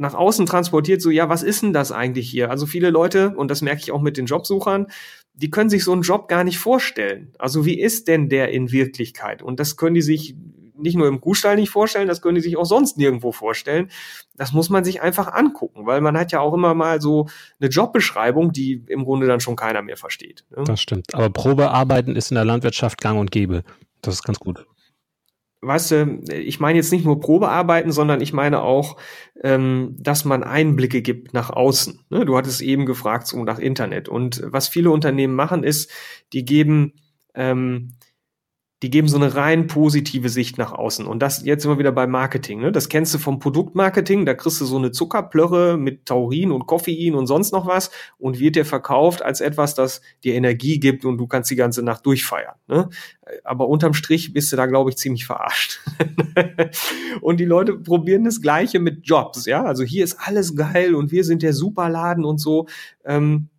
[0.00, 2.50] nach außen transportiert, so, ja, was ist denn das eigentlich hier?
[2.50, 4.86] Also viele Leute, und das merke ich auch mit den Jobsuchern,
[5.40, 7.32] die können sich so einen Job gar nicht vorstellen.
[7.38, 9.42] Also wie ist denn der in Wirklichkeit?
[9.42, 10.34] Und das können die sich
[10.76, 13.90] nicht nur im Kuhstall nicht vorstellen, das können die sich auch sonst nirgendwo vorstellen.
[14.36, 17.28] Das muss man sich einfach angucken, weil man hat ja auch immer mal so
[17.60, 20.44] eine Jobbeschreibung, die im Grunde dann schon keiner mehr versteht.
[20.56, 20.64] Ne?
[20.64, 21.14] Das stimmt.
[21.14, 23.62] Aber Probearbeiten ist in der Landwirtschaft gang und gäbe.
[24.00, 24.66] Das ist ganz gut
[25.62, 28.96] weißt du, ich meine jetzt nicht nur Probearbeiten, sondern ich meine auch,
[29.42, 32.00] ähm, dass man Einblicke gibt nach außen.
[32.08, 32.24] Ne?
[32.24, 34.08] Du hattest eben gefragt so nach Internet.
[34.08, 35.90] Und was viele Unternehmen machen, ist,
[36.32, 36.94] die geben
[37.34, 37.92] ähm,
[38.82, 41.06] die geben so eine rein positive Sicht nach außen.
[41.06, 42.60] Und das jetzt immer wieder bei Marketing.
[42.60, 42.72] Ne?
[42.72, 44.24] Das kennst du vom Produktmarketing.
[44.24, 48.38] Da kriegst du so eine Zuckerplörre mit Taurin und Koffein und sonst noch was und
[48.38, 52.06] wird dir verkauft als etwas, das dir Energie gibt und du kannst die ganze Nacht
[52.06, 52.54] durchfeiern.
[52.68, 52.88] Ne?
[53.44, 55.80] Aber unterm Strich bist du da, glaube ich, ziemlich verarscht.
[57.20, 59.44] und die Leute probieren das Gleiche mit Jobs.
[59.44, 62.66] Ja, also hier ist alles geil und wir sind der Superladen und so.
[63.04, 63.50] Ähm,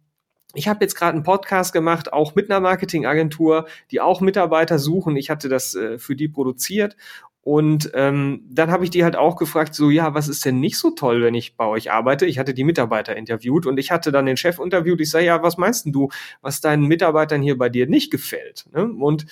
[0.54, 5.16] ich habe jetzt gerade einen Podcast gemacht, auch mit einer Marketingagentur, die auch Mitarbeiter suchen.
[5.16, 6.96] Ich hatte das äh, für die produziert.
[7.44, 10.78] Und ähm, dann habe ich die halt auch gefragt, so ja, was ist denn nicht
[10.78, 12.28] so toll, wenn ich bei euch arbeite?
[12.28, 15.02] Ich hatte die Mitarbeiter interviewt und ich hatte dann den Chef interviewt.
[15.02, 16.10] Ich sage, ja, was meinst denn du,
[16.42, 18.68] was deinen Mitarbeitern hier bei dir nicht gefällt?
[18.72, 18.84] Ne?
[18.84, 19.26] Und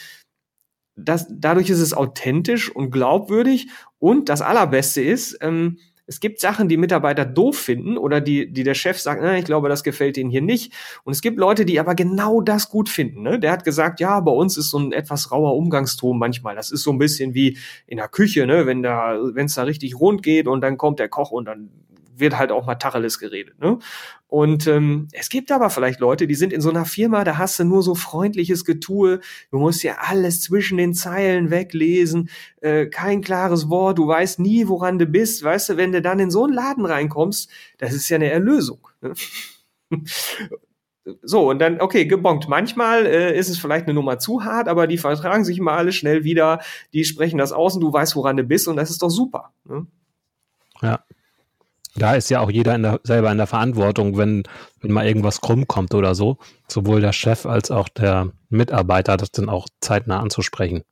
[0.96, 3.68] das, dadurch ist es authentisch und glaubwürdig.
[4.00, 5.78] Und das Allerbeste ist, ähm,
[6.10, 9.70] es gibt Sachen, die Mitarbeiter doof finden oder die, die der Chef sagt, ich glaube,
[9.70, 10.74] das gefällt ihnen hier nicht.
[11.04, 13.22] Und es gibt Leute, die aber genau das gut finden.
[13.22, 13.40] Ne?
[13.40, 16.56] Der hat gesagt, ja, bei uns ist so ein etwas rauer Umgangston manchmal.
[16.56, 18.66] Das ist so ein bisschen wie in der Küche, ne?
[18.66, 21.70] wenn da, wenn es da richtig rund geht und dann kommt der Koch und dann
[22.20, 23.60] wird halt auch mal Tacheles geredet.
[23.60, 23.80] Ne?
[24.28, 27.60] Und ähm, es gibt aber vielleicht Leute, die sind in so einer Firma, da hast
[27.60, 29.20] du nur so freundliches Getue,
[29.52, 32.30] du musst ja alles zwischen den Zeilen weglesen,
[32.62, 35.44] äh, kein klares Wort, du weißt nie, woran du bist.
[35.44, 38.88] Weißt du, wenn du dann in so einen Laden reinkommst, das ist ja eine Erlösung.
[39.02, 39.14] Ne?
[41.24, 42.48] So, und dann, okay, gebongt.
[42.50, 45.92] Manchmal äh, ist es vielleicht eine Nummer zu hart, aber die vertragen sich mal alle
[45.92, 46.62] schnell wieder,
[46.94, 49.52] die sprechen das aus und du weißt, woran du bist und das ist doch super.
[49.66, 49.88] Ne?
[50.82, 51.04] Ja,
[51.96, 54.44] da ist ja auch jeder in der, selber in der Verantwortung, wenn,
[54.82, 56.38] wenn mal irgendwas krumm kommt oder so.
[56.68, 60.84] Sowohl der Chef als auch der Mitarbeiter, das dann auch zeitnah anzusprechen.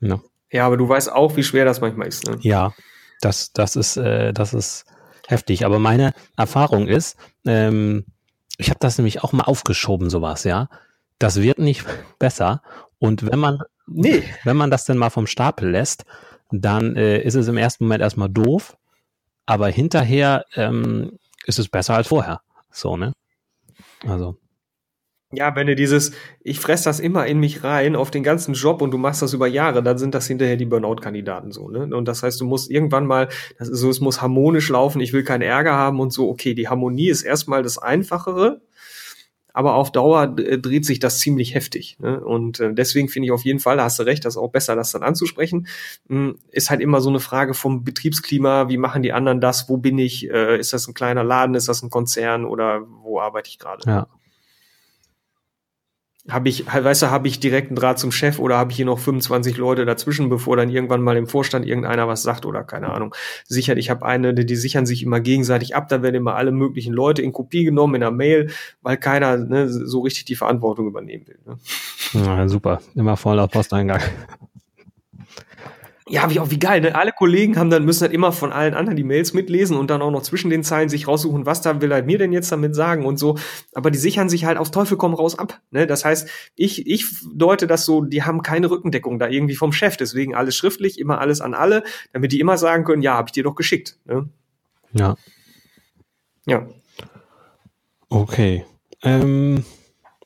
[0.00, 2.26] Ja, ja aber du weißt auch, wie schwer das manchmal ist.
[2.26, 2.38] Ne?
[2.40, 2.72] Ja,
[3.20, 4.84] das, das, ist, äh, das ist
[5.26, 5.64] heftig.
[5.64, 8.04] Aber meine Erfahrung ist, ähm,
[8.58, 10.68] ich habe das nämlich auch mal aufgeschoben, sowas, ja.
[11.18, 11.84] Das wird nicht
[12.18, 12.62] besser.
[12.98, 14.22] Und wenn man, nee.
[14.44, 16.04] wenn man das denn mal vom Stapel lässt,
[16.52, 18.76] dann äh, ist es im ersten Moment erstmal doof
[19.46, 22.40] aber hinterher ähm, ist es besser als vorher.
[22.70, 23.12] So, ne?
[24.06, 24.36] Also.
[25.32, 26.10] Ja, wenn du dieses,
[26.42, 29.32] ich fress das immer in mich rein auf den ganzen Job und du machst das
[29.32, 31.94] über Jahre, dann sind das hinterher die Burnout-Kandidaten so, ne?
[31.94, 35.12] Und das heißt, du musst irgendwann mal, das ist so, es muss harmonisch laufen, ich
[35.12, 38.60] will keinen Ärger haben und so, okay, die Harmonie ist erstmal das Einfachere,
[39.52, 41.98] aber auf Dauer äh, dreht sich das ziemlich heftig.
[42.00, 42.20] Ne?
[42.20, 44.50] Und äh, deswegen finde ich auf jeden Fall, da hast du recht, das ist auch
[44.50, 45.66] besser, das dann anzusprechen.
[46.08, 49.76] Hm, ist halt immer so eine Frage vom Betriebsklima, wie machen die anderen das, wo
[49.76, 53.48] bin ich, äh, ist das ein kleiner Laden, ist das ein Konzern oder wo arbeite
[53.48, 53.82] ich gerade?
[53.86, 54.06] Ja
[56.28, 58.84] habe ich, weißt du, habe ich direkt einen Draht zum Chef oder habe ich hier
[58.84, 62.90] noch 25 Leute dazwischen, bevor dann irgendwann mal im Vorstand irgendeiner was sagt oder keine
[62.90, 63.14] Ahnung.
[63.46, 66.92] Sichert, ich habe eine, die sichern sich immer gegenseitig ab, da werden immer alle möglichen
[66.92, 68.50] Leute in Kopie genommen in der Mail,
[68.82, 71.38] weil keiner ne, so richtig die Verantwortung übernehmen will.
[71.46, 71.58] Ne?
[72.12, 74.00] Ja, super, immer voller Posteingang
[76.10, 76.96] ja, wie auch wie geil, ne?
[76.96, 80.02] Alle Kollegen haben dann müssen halt immer von allen anderen die Mails mitlesen und dann
[80.02, 82.74] auch noch zwischen den Zeilen sich raussuchen, was da will er mir denn jetzt damit
[82.74, 83.38] sagen und so.
[83.74, 85.60] Aber die sichern sich halt auf Teufel komm raus ab.
[85.70, 85.86] Ne?
[85.86, 89.96] Das heißt, ich, ich deute das so, die haben keine Rückendeckung da irgendwie vom Chef,
[89.96, 93.32] deswegen alles schriftlich, immer alles an alle, damit die immer sagen können, ja, habe ich
[93.32, 93.96] dir doch geschickt.
[94.04, 94.28] Ne?
[94.92, 95.14] Ja.
[96.46, 96.66] Ja.
[98.08, 98.64] Okay.
[99.04, 99.64] Ähm,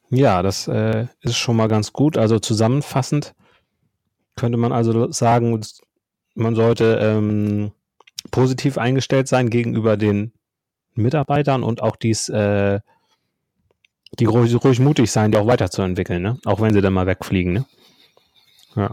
[0.09, 2.17] ja, das äh, ist schon mal ganz gut.
[2.17, 3.35] Also zusammenfassend
[4.37, 5.61] könnte man also sagen,
[6.35, 7.73] man sollte ähm,
[8.31, 10.33] positiv eingestellt sein gegenüber den
[10.95, 12.81] Mitarbeitern und auch dies, äh,
[14.19, 16.39] die ruhig, ruhig mutig sein, die auch weiterzuentwickeln, ne?
[16.45, 17.67] Auch wenn sie dann mal wegfliegen, ne?
[18.77, 18.91] Ja.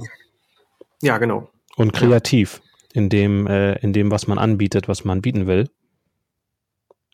[1.02, 1.50] Ja, genau.
[1.76, 2.62] Und kreativ
[2.94, 5.70] in dem, äh, in dem, was man anbietet, was man bieten will.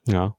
[0.06, 0.36] Ja.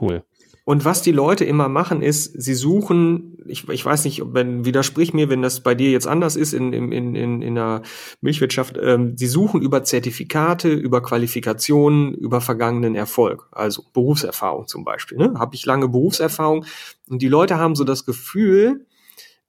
[0.00, 0.24] Cool.
[0.68, 5.14] Und was die Leute immer machen, ist, sie suchen, ich, ich weiß nicht, wenn widersprich
[5.14, 7.80] mir, wenn das bei dir jetzt anders ist in, in, in, in der
[8.20, 15.16] Milchwirtschaft, ähm, sie suchen über Zertifikate, über Qualifikationen, über vergangenen Erfolg, also Berufserfahrung zum Beispiel.
[15.16, 15.32] Ne?
[15.38, 16.66] Habe ich lange Berufserfahrung
[17.08, 18.84] und die Leute haben so das Gefühl,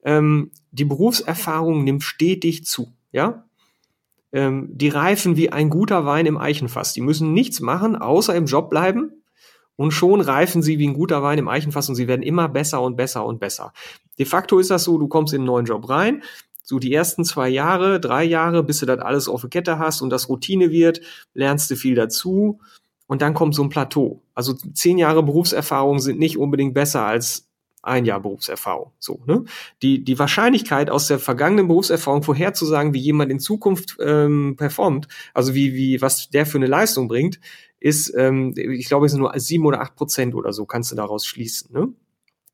[0.02, 3.44] ähm, die Berufserfahrung nimmt stetig zu, ja.
[4.32, 6.94] Ähm, die reifen wie ein guter Wein im Eichenfass.
[6.94, 9.19] Die müssen nichts machen, außer im Job bleiben
[9.76, 12.82] und schon reifen sie wie ein guter Wein im Eichenfass und sie werden immer besser
[12.82, 13.72] und besser und besser.
[14.18, 16.22] De facto ist das so, du kommst in einen neuen Job rein,
[16.62, 20.02] so die ersten zwei Jahre, drei Jahre, bis du das alles auf der Kette hast
[20.02, 21.00] und das Routine wird,
[21.34, 22.60] lernst du viel dazu
[23.06, 24.22] und dann kommt so ein Plateau.
[24.34, 27.49] Also zehn Jahre Berufserfahrung sind nicht unbedingt besser als
[27.82, 28.92] ein Jahr Berufserfahrung.
[28.98, 29.44] So, ne?
[29.82, 35.54] Die, die Wahrscheinlichkeit aus der vergangenen Berufserfahrung vorherzusagen, wie jemand in Zukunft ähm, performt, also
[35.54, 37.40] wie, wie, was der für eine Leistung bringt,
[37.78, 40.96] ist, ähm, ich glaube, es sind nur sieben oder acht Prozent oder so, kannst du
[40.96, 41.72] daraus schließen.
[41.72, 41.88] Ne?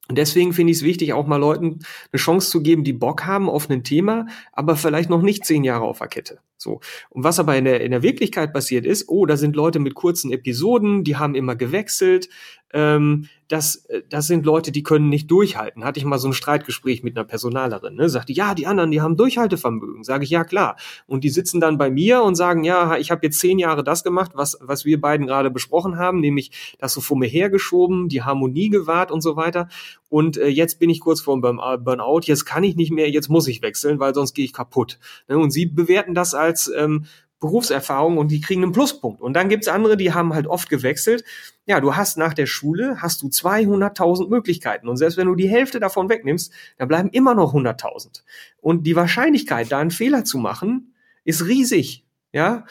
[0.08, 1.80] Und deswegen finde ich es wichtig, auch mal Leuten
[2.12, 5.64] eine Chance zu geben, die Bock haben auf ein Thema, aber vielleicht noch nicht zehn
[5.64, 6.38] Jahre auf der Kette.
[6.56, 6.80] So.
[7.10, 9.94] Und was aber in der, in der Wirklichkeit passiert ist, oh, da sind Leute mit
[9.94, 12.28] kurzen Episoden, die haben immer gewechselt,
[12.72, 15.84] ähm, das, äh, das sind Leute, die können nicht durchhalten.
[15.84, 18.08] Hatte ich mal so ein Streitgespräch mit einer Personalerin, ne?
[18.08, 20.02] Sagte, ja, die anderen, die haben Durchhaltevermögen.
[20.02, 20.76] Sage ich, ja klar.
[21.06, 24.02] Und die sitzen dann bei mir und sagen, ja, ich habe jetzt zehn Jahre das
[24.02, 28.22] gemacht, was, was wir beiden gerade besprochen haben, nämlich das so vor mir hergeschoben, die
[28.22, 29.68] Harmonie gewahrt und so weiter.
[30.08, 33.28] Und äh, jetzt bin ich kurz vor dem Burnout, jetzt kann ich nicht mehr, jetzt
[33.28, 34.98] muss ich wechseln, weil sonst gehe ich kaputt.
[35.28, 35.38] Ne?
[35.38, 36.45] Und sie bewerten das als
[36.76, 37.06] ähm,
[37.40, 39.20] Berufserfahrung und die kriegen einen Pluspunkt.
[39.20, 41.24] Und dann gibt's andere, die haben halt oft gewechselt.
[41.66, 44.88] Ja, du hast nach der Schule, hast du 200.000 Möglichkeiten.
[44.88, 48.22] Und selbst wenn du die Hälfte davon wegnimmst, dann bleiben immer noch 100.000.
[48.60, 52.04] Und die Wahrscheinlichkeit, da einen Fehler zu machen, ist riesig.
[52.32, 52.64] Ja,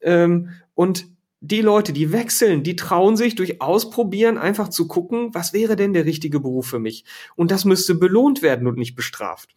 [0.00, 1.06] ähm, und
[1.40, 5.92] die Leute, die wechseln, die trauen sich durch Ausprobieren einfach zu gucken, was wäre denn
[5.92, 7.04] der richtige Beruf für mich?
[7.34, 9.50] Und das müsste belohnt werden und nicht bestraft.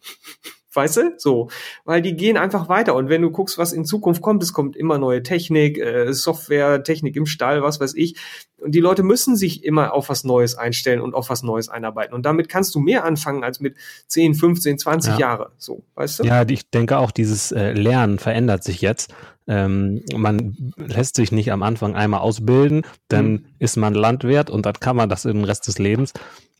[0.76, 1.14] Weißt du?
[1.16, 1.48] So.
[1.84, 2.94] Weil die gehen einfach weiter.
[2.94, 6.82] Und wenn du guckst, was in Zukunft kommt, es kommt immer neue Technik, äh, Software,
[6.82, 8.16] Technik im Stall, was weiß ich.
[8.58, 12.14] Und die Leute müssen sich immer auf was Neues einstellen und auf was Neues einarbeiten.
[12.14, 13.76] Und damit kannst du mehr anfangen als mit
[14.08, 15.18] 10, 15, 20 ja.
[15.18, 15.52] Jahre.
[15.58, 16.24] So, weißt du?
[16.24, 19.12] Ja, ich denke auch, dieses äh, Lernen verändert sich jetzt.
[19.48, 23.44] Ähm, man lässt sich nicht am Anfang einmal ausbilden, dann mhm.
[23.60, 26.12] ist man Landwirt und dann kann man das im Rest des Lebens.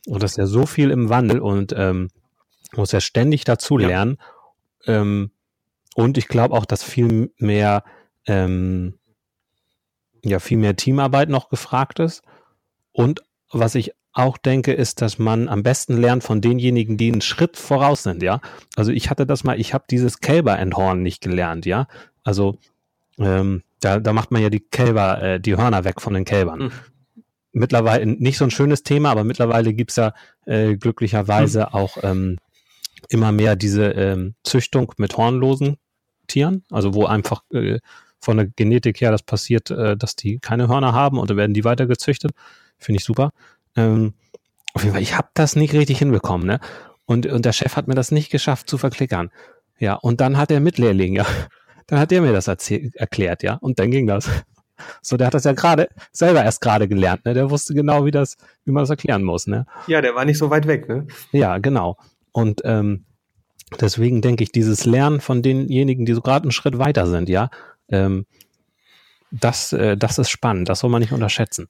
[0.05, 2.09] Und das ist ja so viel im Wandel und ähm,
[2.77, 4.17] muss ja ständig dazu lernen.
[4.85, 5.01] Ja.
[5.01, 5.31] Ähm,
[5.95, 7.83] und ich glaube auch, dass viel mehr,
[8.27, 8.99] ähm,
[10.23, 12.21] ja, viel mehr Teamarbeit noch gefragt ist.
[12.91, 17.21] Und was ich auch denke, ist, dass man am besten lernt von denjenigen, die einen
[17.21, 18.41] Schritt voraus sind, ja.
[18.75, 21.87] Also ich hatte das mal, ich habe dieses Kälber-Enthorn nicht gelernt, ja.
[22.23, 22.57] Also
[23.19, 26.59] ähm, da, da macht man ja die Kälber, äh, die Hörner weg von den Kälbern.
[26.59, 26.71] Mhm.
[27.51, 30.13] Mittlerweile nicht so ein schönes Thema, aber mittlerweile gibt's ja
[30.45, 31.65] äh, glücklicherweise mhm.
[31.73, 32.37] auch ähm,
[33.09, 35.77] immer mehr diese ähm, Züchtung mit hornlosen
[36.27, 37.79] Tieren, also wo einfach äh,
[38.19, 41.53] von der Genetik her das passiert, äh, dass die keine Hörner haben und dann werden
[41.53, 42.31] die weiter gezüchtet.
[42.77, 43.31] Finde ich super.
[43.75, 44.13] Ähm,
[44.73, 46.59] auf jeden Fall, ich habe das nicht richtig hinbekommen, ne?
[47.05, 49.31] Und, und der Chef hat mir das nicht geschafft zu verklickern.
[49.79, 51.25] Ja, und dann hat er Mitlehrling, ja.
[51.89, 53.53] Dann hat er mir das erklärt, ja.
[53.53, 54.29] Und dann ging das.
[55.01, 57.33] So, der hat das ja gerade selber erst gerade gelernt, ne?
[57.33, 59.65] Der wusste genau, wie das, wie man das erklären muss, ne?
[59.87, 61.07] Ja, der war nicht so weit weg, ne?
[61.31, 61.97] Ja, genau.
[62.37, 63.05] Und ähm,
[63.81, 67.49] deswegen denke ich, dieses Lernen von denjenigen, die so gerade einen Schritt weiter sind, ja,
[67.89, 68.27] ähm,
[69.31, 71.67] das, äh, das ist spannend, das soll man nicht unterschätzen.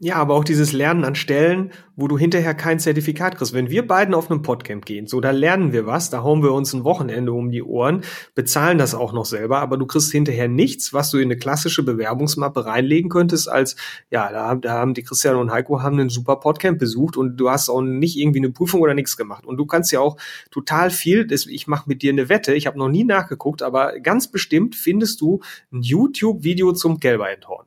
[0.00, 3.52] Ja, aber auch dieses Lernen an Stellen, wo du hinterher kein Zertifikat kriegst.
[3.52, 6.52] Wenn wir beiden auf einem Podcamp gehen, so, da lernen wir was, da hauen wir
[6.52, 8.02] uns ein Wochenende um die Ohren,
[8.36, 11.82] bezahlen das auch noch selber, aber du kriegst hinterher nichts, was du in eine klassische
[11.82, 13.74] Bewerbungsmappe reinlegen könntest, als,
[14.08, 17.50] ja, da, da haben die Christian und Heiko haben einen super Podcamp besucht und du
[17.50, 19.46] hast auch nicht irgendwie eine Prüfung oder nichts gemacht.
[19.46, 20.16] Und du kannst ja auch
[20.52, 24.30] total viel, ich mache mit dir eine Wette, ich habe noch nie nachgeguckt, aber ganz
[24.30, 25.40] bestimmt findest du
[25.72, 27.66] ein YouTube-Video zum Gelber-Endhorn.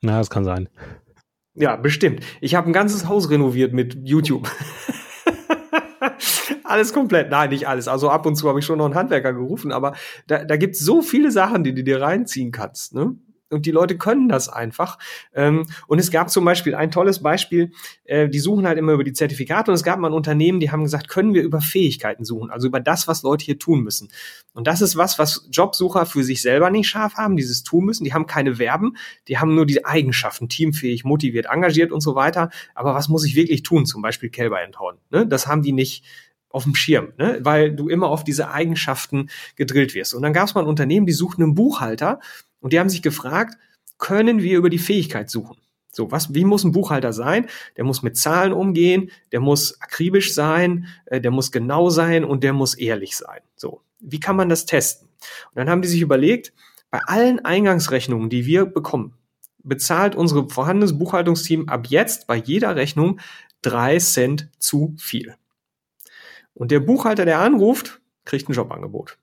[0.00, 0.70] Na, das kann sein.
[1.54, 2.24] Ja, bestimmt.
[2.40, 4.50] Ich habe ein ganzes Haus renoviert mit YouTube.
[6.64, 7.30] alles komplett.
[7.30, 7.88] Nein, nicht alles.
[7.88, 9.94] Also ab und zu habe ich schon noch einen Handwerker gerufen, aber
[10.26, 12.94] da, da gibt so viele Sachen, die du dir reinziehen kannst.
[12.94, 13.16] Ne?
[13.50, 14.98] Und die Leute können das einfach.
[15.34, 17.72] Ähm, und es gab zum Beispiel ein tolles Beispiel,
[18.04, 20.70] äh, die suchen halt immer über die Zertifikate und es gab mal ein Unternehmen, die
[20.70, 24.10] haben gesagt, können wir über Fähigkeiten suchen, also über das, was Leute hier tun müssen.
[24.52, 28.04] Und das ist was, was Jobsucher für sich selber nicht scharf haben, dieses tun müssen.
[28.04, 28.96] Die haben keine Verben,
[29.28, 32.50] die haben nur die Eigenschaften, teamfähig, motiviert, engagiert und so weiter.
[32.74, 33.86] Aber was muss ich wirklich tun?
[33.86, 34.96] Zum Beispiel Kälber enthauen.
[35.10, 35.26] Ne?
[35.26, 36.04] Das haben die nicht
[36.54, 37.40] auf dem Schirm, ne?
[37.42, 40.14] weil du immer auf diese Eigenschaften gedrillt wirst.
[40.14, 42.20] Und dann gab es mal ein Unternehmen, die suchten einen Buchhalter
[42.64, 43.58] und die haben sich gefragt,
[43.98, 45.58] können wir über die Fähigkeit suchen?
[45.92, 47.46] So, was, wie muss ein Buchhalter sein?
[47.76, 52.42] Der muss mit Zahlen umgehen, der muss akribisch sein, äh, der muss genau sein und
[52.42, 53.42] der muss ehrlich sein.
[53.54, 55.08] So, wie kann man das testen?
[55.50, 56.54] Und dann haben die sich überlegt,
[56.90, 59.12] bei allen Eingangsrechnungen, die wir bekommen,
[59.62, 63.20] bezahlt unsere vorhandenes Buchhaltungsteam ab jetzt bei jeder Rechnung
[63.60, 65.34] drei Cent zu viel.
[66.54, 69.18] Und der Buchhalter, der anruft, kriegt ein Jobangebot.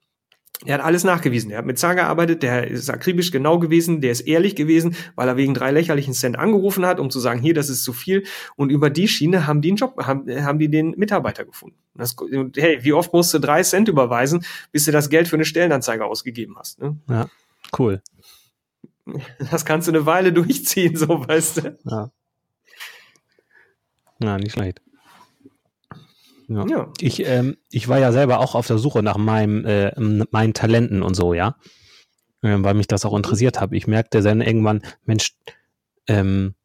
[0.65, 1.49] Er hat alles nachgewiesen.
[1.49, 5.27] Er hat mit Zahn gearbeitet, der ist akribisch genau gewesen, der ist ehrlich gewesen, weil
[5.27, 8.23] er wegen drei lächerlichen Cent angerufen hat, um zu sagen, hier, das ist zu viel.
[8.55, 11.77] Und über die Schiene haben die einen Job, haben, haben die den Mitarbeiter gefunden.
[11.95, 12.15] Das,
[12.55, 16.05] hey, wie oft musst du drei Cent überweisen, bis du das Geld für eine Stellenanzeige
[16.05, 16.79] ausgegeben hast?
[16.79, 16.97] Ne?
[17.09, 17.27] Ja,
[17.79, 18.01] cool.
[19.49, 21.77] Das kannst du eine Weile durchziehen, so weißt du.
[21.85, 22.11] Ja.
[24.19, 24.81] Na, nicht schlecht.
[26.55, 26.65] Ja.
[26.67, 26.93] ja.
[26.99, 29.91] Ich, ähm, ich war ja selber auch auf der Suche nach meinem, äh,
[30.31, 31.55] meinen Talenten und so, ja.
[32.43, 33.71] Ähm, weil mich das auch interessiert hat.
[33.73, 35.35] Ich merkte dann irgendwann, Mensch,
[36.07, 36.55] ähm,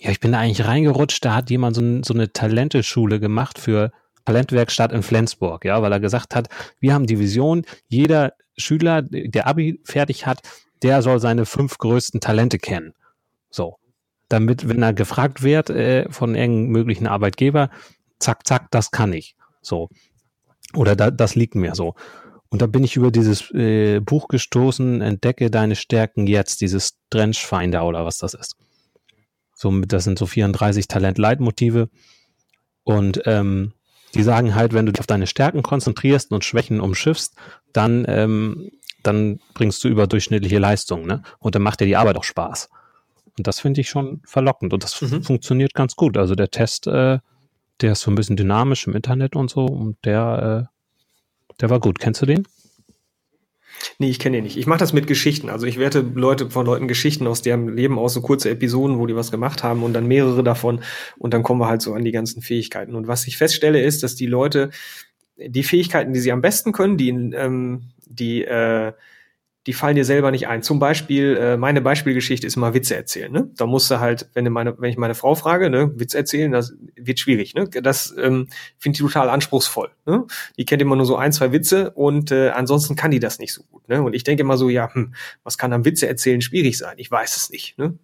[0.00, 3.92] Ja, ich bin da eigentlich reingerutscht, da hat jemand so, so eine Talenteschule gemacht für
[4.24, 6.48] Talentwerkstatt in Flensburg, ja, weil er gesagt hat,
[6.80, 10.42] wir haben die Vision, jeder Schüler, der Abi fertig hat,
[10.82, 12.94] der soll seine fünf größten Talente kennen.
[13.50, 13.76] So.
[14.28, 17.70] Damit, wenn er gefragt wird äh, von irgendeinem möglichen Arbeitgeber,
[18.22, 19.36] zack, zack, das kann ich.
[19.60, 19.88] So.
[20.74, 21.94] Oder da, das liegt mir so.
[22.48, 27.84] Und da bin ich über dieses äh, Buch gestoßen, Entdecke deine Stärken jetzt, dieses Trenchfinder
[27.86, 28.56] oder was das ist.
[29.54, 31.88] So, das sind so 34 Talent-Leitmotive.
[32.84, 33.72] Und ähm,
[34.14, 37.34] die sagen halt, wenn du dich auf deine Stärken konzentrierst und Schwächen umschiffst,
[37.72, 38.70] dann, ähm,
[39.02, 41.22] dann bringst du überdurchschnittliche Leistung, ne?
[41.38, 42.68] Und dann macht dir die Arbeit auch Spaß.
[43.38, 45.22] Und das finde ich schon verlockend und das mhm.
[45.22, 46.18] funktioniert ganz gut.
[46.18, 47.20] Also der Test, äh,
[47.80, 51.80] der ist so ein bisschen dynamisch im Internet und so und der, äh, der war
[51.80, 51.98] gut.
[51.98, 52.46] Kennst du den?
[53.98, 54.56] Nee, ich kenne den nicht.
[54.56, 55.48] Ich mache das mit Geschichten.
[55.48, 59.06] Also ich werte Leute von Leuten Geschichten aus deren Leben aus, so kurze Episoden, wo
[59.06, 60.82] die was gemacht haben und dann mehrere davon
[61.18, 62.94] und dann kommen wir halt so an die ganzen Fähigkeiten.
[62.94, 64.70] Und was ich feststelle ist, dass die Leute
[65.36, 68.92] die Fähigkeiten, die sie am besten können, die, ähm, die äh,
[69.66, 70.62] die fallen dir selber nicht ein.
[70.62, 73.30] Zum Beispiel, äh, meine Beispielgeschichte ist immer Witze erzählen.
[73.30, 73.50] Ne?
[73.56, 76.50] Da musst du halt, wenn, du meine, wenn ich meine Frau frage, ne, Witz erzählen,
[76.50, 77.54] das wird schwierig.
[77.54, 77.68] Ne?
[77.68, 78.48] Das ähm,
[78.78, 79.90] finde ich total anspruchsvoll.
[80.04, 80.26] Ne?
[80.58, 83.52] Die kennt immer nur so ein, zwei Witze und äh, ansonsten kann die das nicht
[83.52, 83.88] so gut.
[83.88, 84.02] Ne?
[84.02, 86.94] Und ich denke immer so, ja, hm, was kann am Witze erzählen schwierig sein?
[86.96, 87.78] Ich weiß es nicht.
[87.78, 87.98] Ne?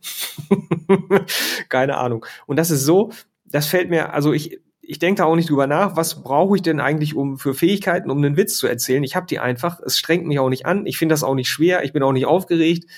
[1.68, 2.24] Keine Ahnung.
[2.46, 3.10] Und das ist so,
[3.44, 6.62] das fällt mir, also ich, ich denke da auch nicht drüber nach, was brauche ich
[6.62, 9.04] denn eigentlich um für Fähigkeiten, um einen Witz zu erzählen.
[9.04, 11.50] Ich habe die einfach, es strengt mich auch nicht an, ich finde das auch nicht
[11.50, 12.90] schwer, ich bin auch nicht aufgeregt.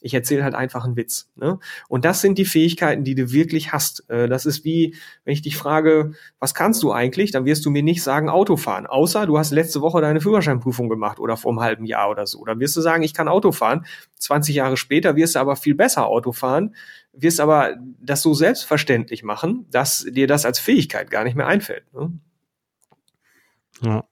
[0.00, 1.30] Ich erzähle halt einfach einen Witz.
[1.36, 1.58] Ne?
[1.88, 4.08] Und das sind die Fähigkeiten, die du wirklich hast.
[4.10, 4.94] Äh, das ist wie,
[5.24, 8.86] wenn ich dich frage, was kannst du eigentlich, dann wirst du mir nicht sagen Autofahren.
[8.86, 12.44] Außer du hast letzte Woche deine Führerscheinprüfung gemacht oder vor einem halben Jahr oder so.
[12.44, 13.86] Dann wirst du sagen, ich kann Autofahren.
[14.18, 16.74] 20 Jahre später wirst du aber viel besser Autofahren,
[17.12, 21.92] wirst aber das so selbstverständlich machen, dass dir das als Fähigkeit gar nicht mehr einfällt.
[21.92, 22.12] Ne?
[23.82, 24.04] Ja.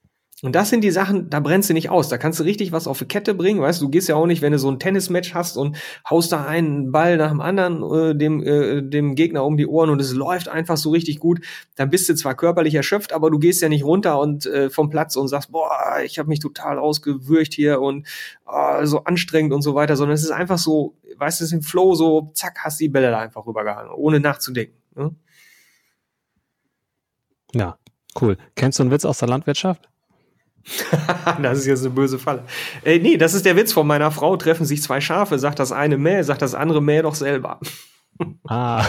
[0.45, 2.07] Und das sind die Sachen, da brennst du nicht aus.
[2.07, 3.61] Da kannst du richtig was auf die Kette bringen.
[3.61, 5.75] Weißt du, du gehst ja auch nicht, wenn du so ein Tennismatch hast und
[6.07, 9.89] haust da einen Ball nach dem anderen äh, dem, äh, dem Gegner um die Ohren
[9.89, 11.43] und es läuft einfach so richtig gut.
[11.77, 14.91] Dann bist du zwar körperlich erschöpft, aber du gehst ja nicht runter und äh, vom
[14.91, 15.71] Platz und sagst, boah,
[16.05, 18.05] ich habe mich total ausgewürgt hier und
[18.45, 21.57] oh, so anstrengend und so weiter, sondern es ist einfach so, weißt du, es ist
[21.57, 24.77] im Flow so, zack, hast die Bälle da einfach rübergehangen, ohne nachzudenken.
[24.93, 25.15] Ne?
[27.55, 27.79] Ja,
[28.21, 28.37] cool.
[28.53, 29.89] Kennst du einen Witz aus der Landwirtschaft?
[31.41, 32.43] das ist jetzt eine böse Falle.
[32.83, 34.35] Äh, nee, das ist der Witz von meiner Frau.
[34.37, 37.59] Treffen sich zwei Schafe, sagt das eine mäh, sagt das andere mäh doch selber.
[38.47, 38.85] ah.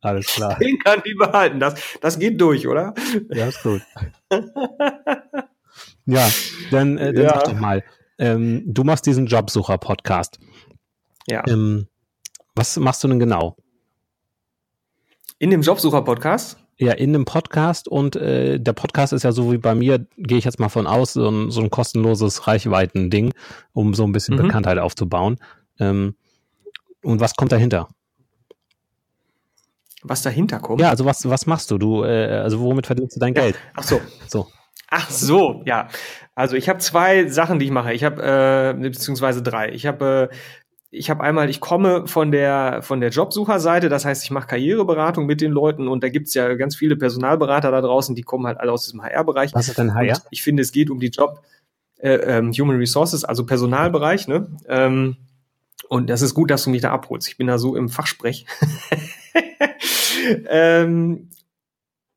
[0.00, 0.58] Alles klar.
[0.58, 1.58] Den kann die behalten.
[1.58, 2.94] Das, das geht durch, oder?
[3.30, 3.82] Ja, ist gut.
[6.04, 6.28] ja,
[6.70, 7.30] dann, äh, dann ja.
[7.30, 7.82] sag doch mal.
[8.18, 10.38] Ähm, du machst diesen Jobsucher-Podcast.
[11.26, 11.42] Ja.
[11.48, 11.88] Ähm,
[12.54, 13.56] was machst du denn genau?
[15.38, 16.63] In dem Jobsucher-Podcast?
[16.76, 20.38] Ja, in einem Podcast und äh, der Podcast ist ja so wie bei mir, gehe
[20.38, 23.32] ich jetzt mal von aus, so ein, so ein kostenloses Reichweiten-Ding,
[23.72, 24.42] um so ein bisschen mhm.
[24.42, 25.36] Bekanntheit aufzubauen.
[25.78, 26.16] Ähm,
[27.02, 27.88] und was kommt dahinter?
[30.02, 30.80] Was dahinter kommt?
[30.80, 31.78] Ja, also was, was machst du?
[31.78, 33.42] Du, äh, also womit verdienst du dein ja.
[33.42, 33.58] Geld?
[33.74, 34.00] Ach so.
[34.26, 34.48] So.
[34.88, 35.88] Ach so, ja.
[36.34, 37.92] Also ich habe zwei Sachen, die ich mache.
[37.92, 39.70] Ich habe äh, beziehungsweise drei.
[39.70, 40.36] Ich habe äh,
[40.94, 45.26] ich habe einmal, ich komme von der von der Jobsucherseite, das heißt, ich mache Karriereberatung
[45.26, 48.58] mit den Leuten und da gibt's ja ganz viele Personalberater da draußen, die kommen halt
[48.58, 49.54] alle aus diesem HR-Bereich.
[49.54, 50.16] Was ist denn HR?
[50.16, 51.42] Und ich finde, es geht um die Job
[51.98, 54.46] äh, ähm, Human Resources, also Personalbereich, ne?
[54.68, 55.16] Ähm,
[55.88, 57.28] und das ist gut, dass du mich da abholst.
[57.28, 58.46] Ich bin da so im Fachsprech.
[60.48, 61.28] ähm,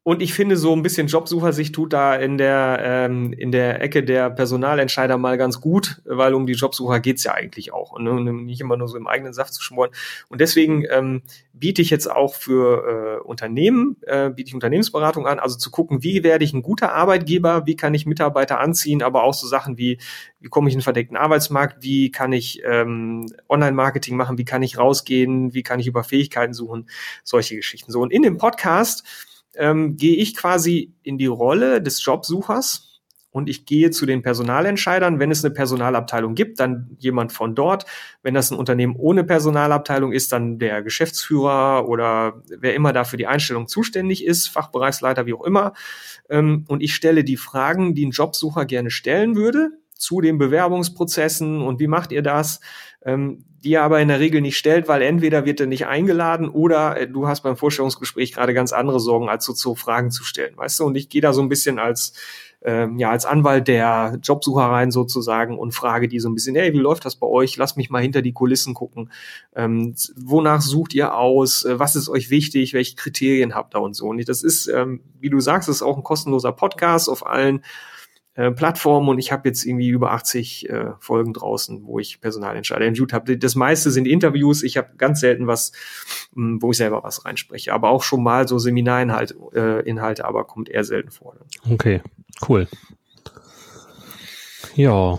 [0.08, 4.06] und ich finde, so ein bisschen Jobsuchersicht tut da in der, ähm, in der Ecke
[4.06, 7.92] der Personalentscheider mal ganz gut, weil um die Jobsucher geht's ja eigentlich auch.
[7.92, 9.90] Und ne, nicht immer nur so im eigenen Saft zu schmoren.
[10.30, 15.40] Und deswegen ähm, biete ich jetzt auch für äh, Unternehmen, äh, biete ich Unternehmensberatung an,
[15.40, 19.24] also zu gucken, wie werde ich ein guter Arbeitgeber, wie kann ich Mitarbeiter anziehen, aber
[19.24, 19.98] auch so Sachen wie,
[20.40, 24.64] wie komme ich in den verdeckten Arbeitsmarkt, wie kann ich ähm, Online-Marketing machen, wie kann
[24.64, 26.88] ich rausgehen, wie kann ich über Fähigkeiten suchen,
[27.26, 27.92] solche Geschichten.
[27.92, 29.04] So, und in dem Podcast
[29.58, 35.20] ähm, gehe ich quasi in die Rolle des Jobsuchers und ich gehe zu den Personalentscheidern.
[35.20, 37.86] Wenn es eine Personalabteilung gibt, dann jemand von dort.
[38.24, 43.18] Wenn das ein Unternehmen ohne Personalabteilung ist, dann der Geschäftsführer oder wer immer da für
[43.18, 45.74] die Einstellung zuständig ist, Fachbereichsleiter, wie auch immer.
[46.30, 51.62] Ähm, und ich stelle die Fragen, die ein Jobsucher gerne stellen würde zu den Bewerbungsprozessen
[51.62, 52.60] und wie macht ihr das,
[53.04, 56.50] ähm, die er aber in der Regel nicht stellt, weil entweder wird er nicht eingeladen
[56.50, 60.24] oder äh, du hast beim Vorstellungsgespräch gerade ganz andere Sorgen, als so, so Fragen zu
[60.24, 60.86] stellen, weißt du?
[60.86, 62.14] Und ich gehe da so ein bisschen als
[62.64, 66.74] ähm, ja als Anwalt der Jobsucher rein sozusagen und frage die so ein bisschen, hey,
[66.74, 67.56] wie läuft das bei euch?
[67.58, 69.12] Lass mich mal hinter die Kulissen gucken.
[69.56, 71.66] Ähm, wonach sucht ihr aus?
[71.66, 72.74] Äh, was ist euch wichtig?
[72.74, 74.08] Welche Kriterien habt ihr und so?
[74.08, 77.64] Und das ist, ähm, wie du sagst, ist auch ein kostenloser Podcast auf allen
[78.38, 82.86] äh, Plattformen und ich habe jetzt irgendwie über 80 äh, Folgen draußen, wo ich Personalentscheider
[82.86, 83.36] interviewt habe.
[83.36, 84.62] Das meiste sind Interviews.
[84.62, 85.72] Ich habe ganz selten was,
[86.36, 87.74] mh, hm, wo ich selber was reinspreche.
[87.74, 91.36] Aber auch schon mal so Seminarinhalte, äh, Inhalte, aber kommt eher selten vor.
[91.68, 92.02] Okay.
[92.48, 92.68] Cool.
[94.76, 95.18] Ja,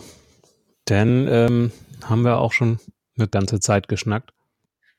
[0.85, 1.73] dann ähm,
[2.05, 2.79] haben wir auch schon
[3.17, 4.33] eine ganze Zeit geschnackt.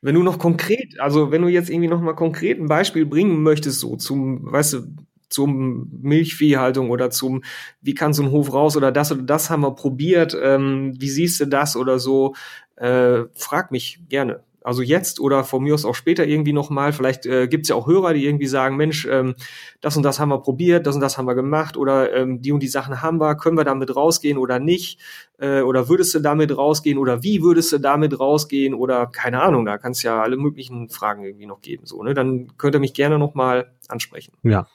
[0.02, 3.44] Wenn du noch konkret, also wenn du jetzt irgendwie noch mal konkret ein Beispiel bringen
[3.44, 4.84] möchtest, so zum, weißt du,
[5.30, 7.44] zum Milchviehhaltung oder zum,
[7.82, 11.10] wie kann so ein Hof raus oder das oder das haben wir probiert, ähm, wie
[11.10, 12.36] siehst du das oder so,
[12.76, 16.94] äh, frag mich gerne also jetzt oder von mir aus auch später irgendwie nochmal.
[16.94, 19.36] Vielleicht äh, gibt es ja auch Hörer, die irgendwie sagen, Mensch, ähm,
[19.82, 22.52] das und das haben wir probiert, das und das haben wir gemacht oder ähm, die
[22.52, 25.00] und die Sachen haben wir, können wir damit rausgehen oder nicht?
[25.38, 29.66] Äh, oder würdest du damit rausgehen oder wie würdest du damit rausgehen oder keine Ahnung,
[29.66, 31.86] da kann es ja alle möglichen Fragen irgendwie noch geben.
[31.86, 32.14] So, ne?
[32.14, 34.34] Dann könnt ihr mich gerne nochmal ansprechen.
[34.44, 34.68] Ja,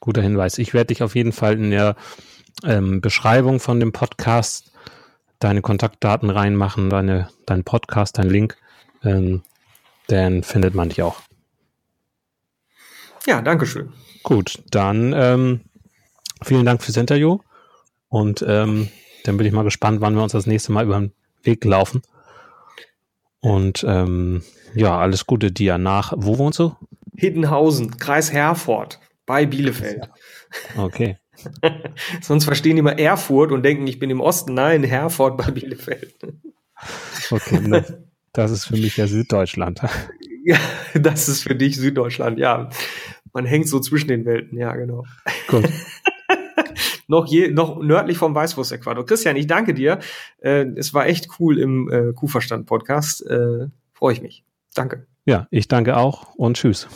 [0.00, 0.58] guter Hinweis.
[0.58, 1.96] Ich werde dich auf jeden Fall in der
[2.64, 4.72] ähm, Beschreibung von dem Podcast
[5.38, 8.56] deine Kontaktdaten reinmachen, deine, dein Podcast, dein Link
[9.04, 9.42] ähm,
[10.08, 11.20] dann findet man dich auch.
[13.26, 13.92] Ja, danke schön.
[14.22, 15.60] Gut, dann ähm,
[16.42, 17.38] vielen Dank fürs Interview
[18.08, 18.88] und ähm,
[19.24, 22.02] dann bin ich mal gespannt, wann wir uns das nächste Mal über den Weg laufen.
[23.40, 24.42] Und ähm,
[24.74, 26.12] ja, alles Gute dir nach.
[26.16, 26.76] Wo wohnst du?
[27.16, 28.98] Hiddenhausen, Kreis Herford,
[29.30, 30.10] bei Bielefeld.
[30.76, 31.16] Okay.
[32.20, 34.54] Sonst verstehen die immer Erfurt und denken, ich bin im Osten.
[34.54, 36.16] Nein, Herford bei Bielefeld.
[37.30, 38.04] okay, ne.
[38.32, 39.82] Das ist für mich ja Süddeutschland.
[40.42, 40.56] Ja,
[40.94, 42.70] das ist für dich Süddeutschland, ja.
[43.34, 45.04] Man hängt so zwischen den Welten, ja, genau.
[45.48, 45.68] Gut.
[47.08, 49.04] noch, je, noch nördlich vom Weißwurst-Äquator.
[49.04, 49.98] Christian, ich danke dir.
[50.38, 53.26] Äh, es war echt cool im äh, Kuhverstand-Podcast.
[53.26, 54.44] Äh, Freue ich mich.
[54.74, 55.06] Danke.
[55.26, 56.88] Ja, ich danke auch und tschüss.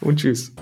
[0.00, 0.54] und tschüss.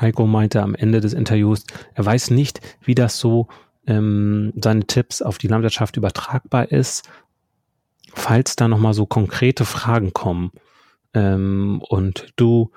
[0.00, 1.64] Heiko meinte am Ende des Interviews,
[1.94, 3.48] er weiß nicht, wie das so
[3.86, 7.08] ähm, seine Tipps auf die Landwirtschaft übertragbar ist,
[8.12, 10.52] falls da nochmal so konkrete Fragen kommen
[11.14, 12.70] ähm, und du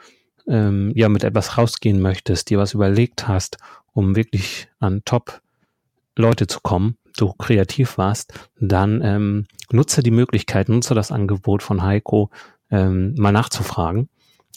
[0.47, 3.57] ähm, ja mit etwas rausgehen möchtest, dir was überlegt hast,
[3.93, 10.93] um wirklich an Top-Leute zu kommen, du kreativ warst, dann ähm, nutze die Möglichkeit, nutze
[10.93, 12.29] das Angebot von Heiko,
[12.69, 14.09] ähm, mal nachzufragen.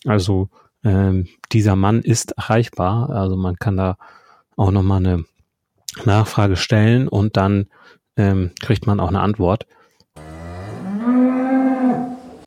[0.04, 0.48] Also
[0.84, 3.96] ähm, dieser Mann ist erreichbar, also man kann da
[4.56, 5.24] auch nochmal eine
[6.04, 7.66] Nachfrage stellen und dann
[8.16, 9.66] ähm, kriegt man auch eine Antwort.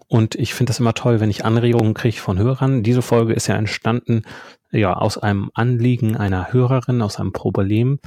[0.07, 2.83] Und ich finde das immer toll, wenn ich Anregungen kriege von Hörern.
[2.83, 4.23] Diese Folge ist ja entstanden
[4.71, 7.99] ja aus einem Anliegen einer Hörerin, aus einem Problem.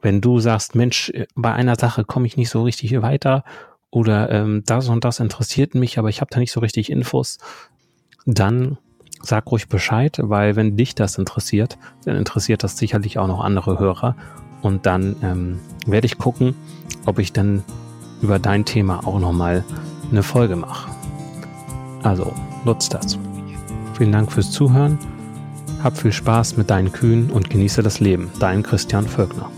[0.00, 3.44] Wenn du sagst, Mensch, bei einer Sache komme ich nicht so richtig weiter
[3.90, 7.38] oder ähm, das und das interessiert mich, aber ich habe da nicht so richtig Infos,
[8.26, 8.78] dann
[9.22, 13.78] sag ruhig Bescheid, weil wenn dich das interessiert, dann interessiert das sicherlich auch noch andere
[13.78, 14.16] Hörer.
[14.62, 16.54] Und dann ähm, werde ich gucken,
[17.06, 17.62] ob ich dann
[18.22, 19.64] über dein Thema auch nochmal
[20.10, 20.90] eine Folge mache.
[22.02, 22.32] Also
[22.64, 23.18] nutzt das.
[23.96, 24.98] Vielen Dank fürs Zuhören.
[25.82, 28.30] Hab viel Spaß mit deinen Kühen und genieße das Leben.
[28.38, 29.50] Dein Christian Völkner.